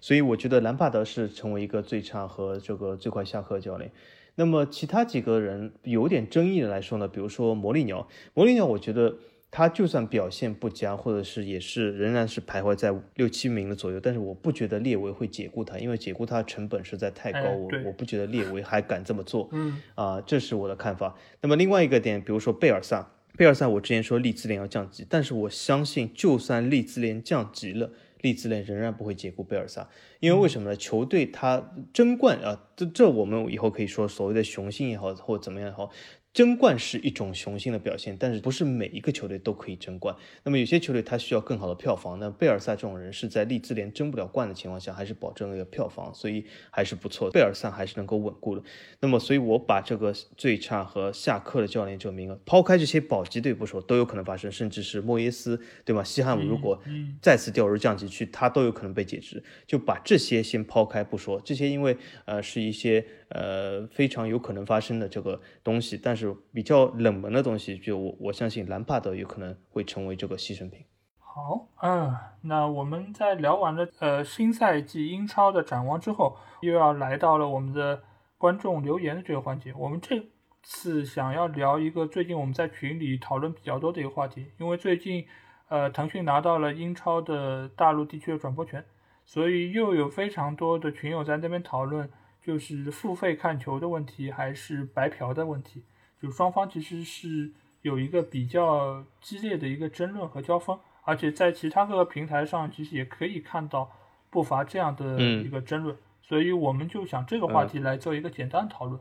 [0.01, 3.91] 所以我觉得兰帕德是成为一个最差和这个最快下课教练。
[4.33, 9.15] 那么其他几个人有点争议的来说呢，比如说魔力鸟，魔力鸟，我觉得。
[9.49, 19.47] 他就算表现不佳，或者是也是仍然是徘徊在六七名的左右，但是我不觉得列维会解雇他，因为解雇他的成本实在太高，我我不觉得列维还敢这么做。
[19.53, 21.15] 嗯，啊，这是我的看法。
[21.41, 27.91] 那么另外一个点，比如说贝尔萨，贝尔萨，我之前说利兹联要降级，但是我相信，就算利兹联降级了，
[28.21, 29.87] 利兹联仍然不会解雇贝尔萨，
[30.19, 30.75] 因为为什么呢？
[30.75, 35.89] 球队他争冠啊，这这我们以后可以说所谓的雄心也好，或怎么样也好。
[36.37, 40.15] 争冠是一种雄心的表现，但是不是每一个球队都可以争冠。
[40.43, 42.19] 那么有些球队他需要更好的票房。
[42.19, 47.31] 那贝尔萨这种人是在利兹联争不了冠的情况下，还是保证了一个票房，所以还是不错。
[47.31, 48.61] 贝尔萨还是能够稳固的。
[48.99, 56.03] 那么，所以我把这个最差和下课的教练这个名额抛开这些保级队不说，都有可能发生，甚至是莫耶斯，对吗？
[56.03, 56.79] 西汉姆如果
[57.19, 59.43] 再次掉入降级区，他都有可能被解职。
[59.65, 66.26] 就把这些先抛开不说，这些因为呃是一些呃非常有可能发生的这个东西，但是。
[66.51, 70.83] 比较冷门的东西，就我我相信兰帕德有可能会成为这个牺牲品。
[71.19, 78.01] 好，嗯，那我们在聊完了呃新赛季英超的展望之后，又要来到了我们的
[78.37, 79.71] 观众留言的这个环节。
[79.77, 80.23] 我们这
[80.63, 85.25] 次想要聊一个最近我们在群里讨论比较多的一个话题，因为最近
[85.69, 88.83] 呃腾讯拿到了英超的大陆地区的转播权，
[89.23, 92.09] 所以又有非常多的群友在那边讨论，
[92.41, 95.83] 就是付费看球的问题还是白嫖的问题。
[96.21, 97.51] 就双方其实是
[97.81, 103.91] 有一个比较激烈的一个争论和交锋，而且在其他各个平台上，其实也可以看到
[104.29, 108.99] 不乏这样的一个争论，所以我们就想这个话题来做一个简单讨论。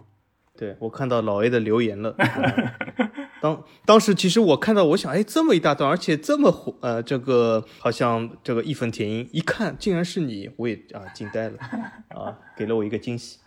[0.56, 2.16] 对我看到老 A 的留言了，
[3.42, 11.58] 当当时其实我看到，我想，哎，这么一大段，而且这么火，呃，这个好像这个义愤填膺，一看竟然是你，我也啊惊呆了，
[12.08, 13.38] 啊， 给了我一个惊喜。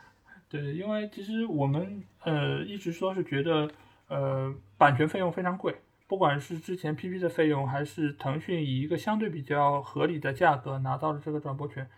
[0.47, 3.69] 对，因为其实我们呃一直说是觉得
[4.07, 5.75] 呃版权费用非常贵，
[6.07, 11.89] 不管是之前 PP 的费用，还是腾讯以一个相对比较合理的价格拿到了这个转播权，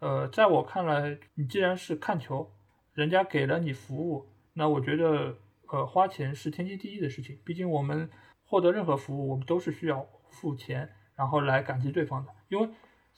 [0.00, 2.50] 呃，在我看来，你既然是看球，
[2.94, 5.36] 人家给了你服务，那我觉得
[5.68, 7.38] 呃花钱是天经地义的事情。
[7.44, 8.10] 毕竟我们
[8.44, 12.32] 获得任何服务，我们都是需要付钱，然后来感激对方的。
[12.48, 12.68] 因为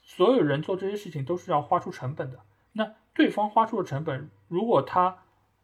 [0.03, 2.41] 所有人做这些事情都是要花出成本的。
[2.73, 4.31] 那对方花出的成本。
[4.49, 5.19] 如果他，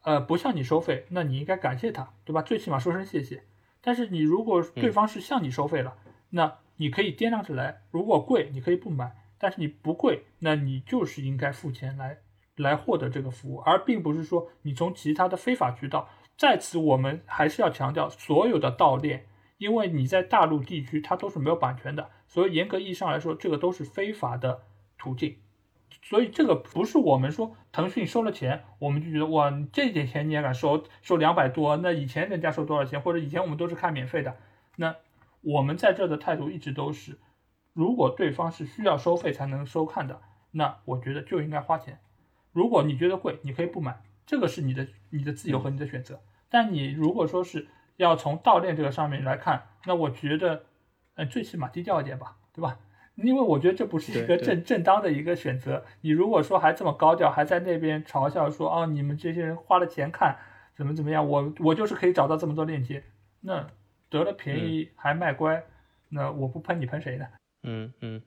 [0.06, 2.40] 呃，不向你收费，那你应该感谢他，对吧？
[2.40, 3.42] 最起码说声谢谢。
[3.80, 5.96] 但是你如果对方是向你收费了，
[6.30, 7.82] 那你可以掂量着来。
[7.90, 12.18] 如果贵，你可以不买；但是你不贵，那你就是应该付钱来
[12.54, 16.08] 来获得这个服务，而并不是说你从其他的非法渠道。
[16.38, 19.26] 在此，我们还是要强调，所有的盗链，
[19.58, 24.62] 因为你在大陆地区它都是没有版权的，所以严格意义上来说，这个都是非法的
[24.96, 25.36] 途径。
[26.08, 31.76] 所以这个不是我们说腾讯收了钱，我们就觉得哇，这点钱你也敢收收两百多？
[31.78, 33.00] 那以前人家收多少钱？
[33.00, 34.36] 或者以前我们都是看免费的？
[34.76, 34.94] 那
[35.40, 37.18] 我们在这的态度一直都是，
[37.72, 40.20] 如果对方是需要收费才能收看的，
[40.52, 41.98] 那我觉得就应该花钱。
[42.52, 46.20] 如果你觉得贵，你可以不买，这个是你的你的自由和你的选择。
[46.48, 50.66] 但你如果说是要从盗链这个上面来看，那我觉得，
[51.16, 52.78] 呃，最起码低调一点吧，对吧？
[53.16, 55.84] 因为我觉得这不是一个正正当的一个选择。
[56.02, 60.36] 你如果说还这么高调，还在那边嘲笑说啊，你们这些人花了钱看
[60.74, 63.02] 怎么怎么样，我我就是可以找到这么多链接，
[63.40, 63.66] 那
[64.10, 65.64] 得了便宜还卖乖，
[66.10, 67.26] 那我不喷你喷谁呢？
[67.62, 68.22] 嗯嗯。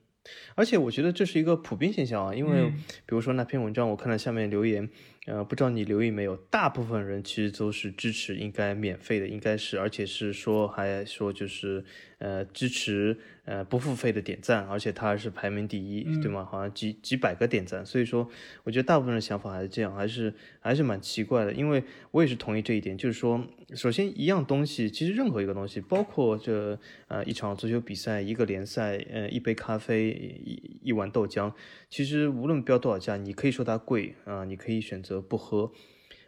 [0.54, 2.68] 而且我觉得这是一个普遍现象啊，因为
[3.06, 4.86] 比如说那篇文章，我看到下面留言，
[5.26, 11.84] 呃，不知道你留意没有，大部分人其实都是支持应该免费的，应该是，而且是说还说就是
[12.18, 13.18] 呃支持。
[13.46, 16.44] 呃，不付费的点赞，而且它还是排名第一，对吗？
[16.44, 18.30] 好像几几百个点赞，所以说，
[18.62, 21.52] 我觉得大部分人想法还是这样，还是还是蛮奇怪的。
[21.52, 23.44] 因为我也是同意这一点，就是说，
[23.74, 30.10] 首先一样东西，其实任何一个东西，包括这呃一场足球比赛、一个联赛、呃一杯咖啡、
[30.44, 31.52] 一一碗豆浆，
[31.88, 35.72] 其实无论标多少价，你可以说它贵啊，你可以选择不喝，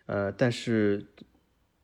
[0.07, 1.07] 呃，但是。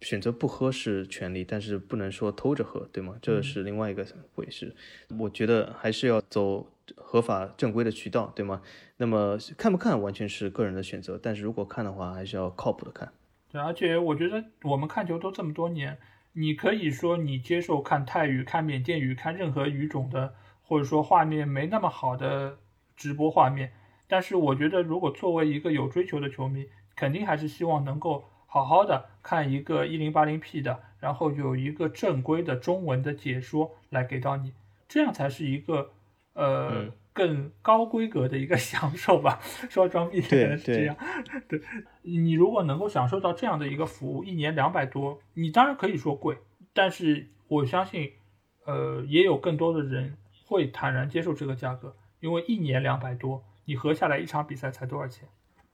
[0.00, 3.18] 选择不喝是权利，但是不能说偷着喝，对吗？
[3.20, 4.72] 这是另外一个回事。
[5.18, 8.62] 我觉得还是要走合法正规的渠道，对吗？
[8.98, 13.12] 那么看不看完全是个人的选择，但是如果看的话，还是要靠谱的看。
[13.50, 15.98] 对，而且我觉得我们看球都这么多年，
[16.32, 20.32] 你可以说你接受看泰语、看缅甸语、看任何语种的
[20.68, 22.58] 或者说画面没那么好的
[22.96, 23.72] 直播画面。
[24.06, 34.52] 但是我觉得，如果作为一个有追求的球迷，肯定还是希望能够好好的看一个一零八零 P 的，然后有一个正规的中文的解说来给到你，
[34.88, 35.90] 这样才是一个
[36.32, 39.38] 呃更高规格的一个 享受吧。
[39.68, 40.96] 说装逼可能是这样，
[41.46, 41.60] 对
[42.00, 46.38] 你如果能够享受到这样的一个服务，一年两百多，你当然可以说贵，
[46.72, 48.12] 但是我相信，
[48.64, 50.16] 呃，也有更多的人
[50.49, 53.44] 会坦然接受这个价格，因为一年两百多。
[53.66, 55.28] 你合下来一场比赛才多少钱？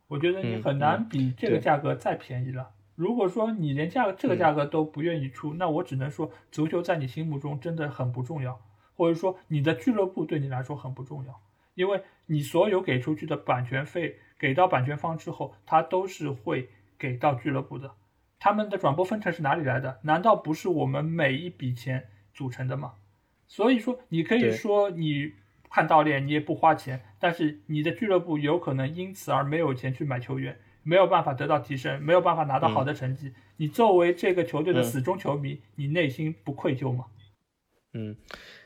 [0.09, 2.73] 我觉得你很难比这个价格再便宜了。
[2.97, 8.61] 如果说你连价这个价格都不愿意出，那我只能说足球在你心目中真的很不重要，
[8.97, 11.41] 或者说你的俱乐部对你来说很不重要，
[11.75, 16.69] 因为你所有给出去的版权费给到版权方之后，他都是会
[16.99, 17.93] 给到俱乐部的。
[18.41, 20.01] 他们的转播分成是哪里来的？
[20.03, 22.95] 难道不是我们每一笔钱组成的吗？
[23.47, 25.33] 所以说，你可以说你。
[25.75, 33.33] 看教练，你也不花钱，但是你的俱乐部有可能因此而没有钱去买球员，没有办法得到提升，没有办法拿到好的成绩。
[33.57, 37.07] 你作为这个球队的死忠球迷，你内心不愧疚吗？
[37.93, 38.15] 嗯。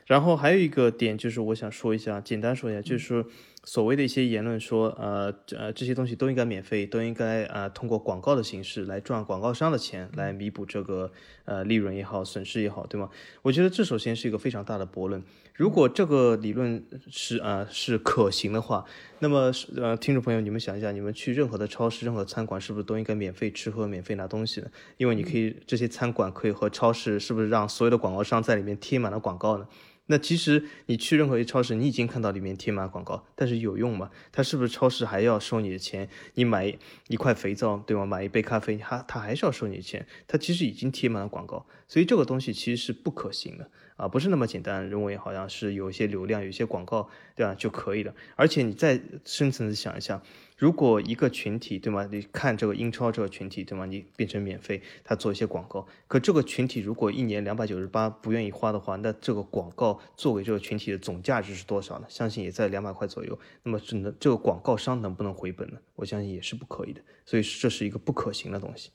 [0.05, 3.25] 然后还有一个点就是，我想说一下，简单说一下，就是说
[3.63, 11.11] 所谓的一些言论说，呃呃，这些东西都应该免费，都应该呃通过广告的形式来赚广告商的钱，来弥补这个
[11.45, 13.09] 呃利润也好，损失也好，对吗？
[13.41, 15.21] 我觉得这首先是一个非常大的悖论。
[15.53, 18.85] 如果这个理论是呃是可行的话，
[19.19, 24.67] 那么呃听众朋友，你们想一下，你们去任何的超市、任何餐馆，是不是都应该免费吃喝、免费拿东西呢？
[24.97, 29.67] 因为你可以这些餐馆可以和超市，是不是让所有的广告商在里面贴满了广告呢？
[30.11, 34.09] 那其实你去任何一个超市，你已经看到里面贴满广告，但是有用吗？
[34.31, 36.09] 他是不是超市还要收你的钱？
[36.33, 36.75] 你买
[37.07, 38.07] 一块肥皂，对吗？
[38.07, 40.07] 买一杯咖啡，他他还是要收你的钱。
[40.27, 48.15] 他其实已经贴满了广告，所以这个东西其实是不可行的啊，不是那么简单，认为好像是有一些流量、有一些广告，对吧就可以了。
[48.35, 50.23] 而且你再深层次想一下。
[50.59, 52.05] 如果一个群体，对吗？
[52.11, 53.85] 你看这个英超这个群体，对吗？
[53.85, 55.87] 你变成免费，他做一些广告。
[56.05, 62.05] 可这个群体如果一年两百九十八不愿意花的话，那这个广告作为这个群体的总价值是多少呢？
[62.09, 63.39] 相信也在两百块左右。
[63.63, 65.79] 那么只能这个广告商能不能回本呢？
[65.95, 66.99] 我相信也是不可以的。
[67.23, 68.91] 所以这是一个不可行的东西。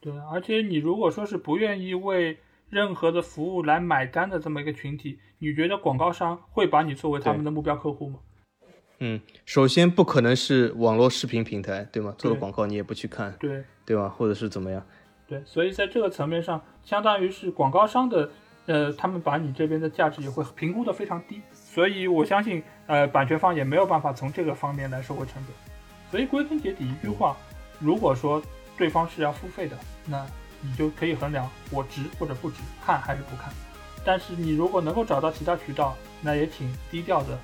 [0.00, 2.36] 对，而且你如果说是不愿意为
[2.68, 8.18] 任何的服务来买单的这么一个群体，你觉得广告商会把你作为他们的目标客户吗？
[9.02, 12.14] 嗯，首先不可能是网络视频平台，对吗？
[12.18, 14.08] 做的广告你也不去看，对对吧？
[14.10, 14.82] 或者是怎么样？
[15.26, 18.30] 对，所以在这个层面上，相当于是广告商的，
[18.66, 25.54] 呃，他们把你这边的价值也会评估的非常低，所以我相信，呃，版权方也没有办法从这个方面来收回成本。
[26.10, 27.34] 所以归根结底一句话，
[27.78, 28.42] 如果说
[28.76, 30.26] 对方是要付费的，那
[30.60, 33.50] 你就可以衡量我值或者不值，看还是不看。
[34.04, 37.38] 但是你如果能够找到其他渠道，那也请低调的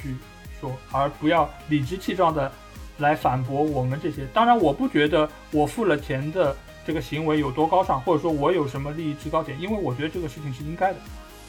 [0.00, 0.14] 去。
[0.60, 2.50] 说，而不要理直气壮的
[2.98, 4.26] 来反驳我们这些。
[4.32, 10.98] 当然，我不觉得我付了钱的这个行为有多高尚，或者说我有什么利益制高点，因为我觉得这个事情是应该的，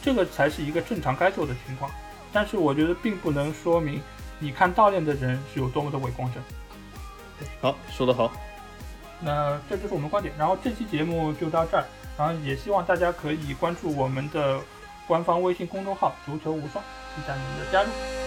[0.02, 1.90] 这个才是一个正常该做的情况。
[2.34, 4.02] 但是，我觉得并不能说明
[4.40, 6.44] 你看盗链的人是有多么的伪光正。
[7.62, 8.32] 好，说得好。
[9.20, 10.34] 那这就是我们观点。
[10.38, 11.86] 然后这期节目就到这儿，
[12.18, 14.60] 然后也希望大家可以关注我们的
[15.08, 16.84] 官方微信公众号“足球无双”，
[17.16, 18.27] 期待您的加入。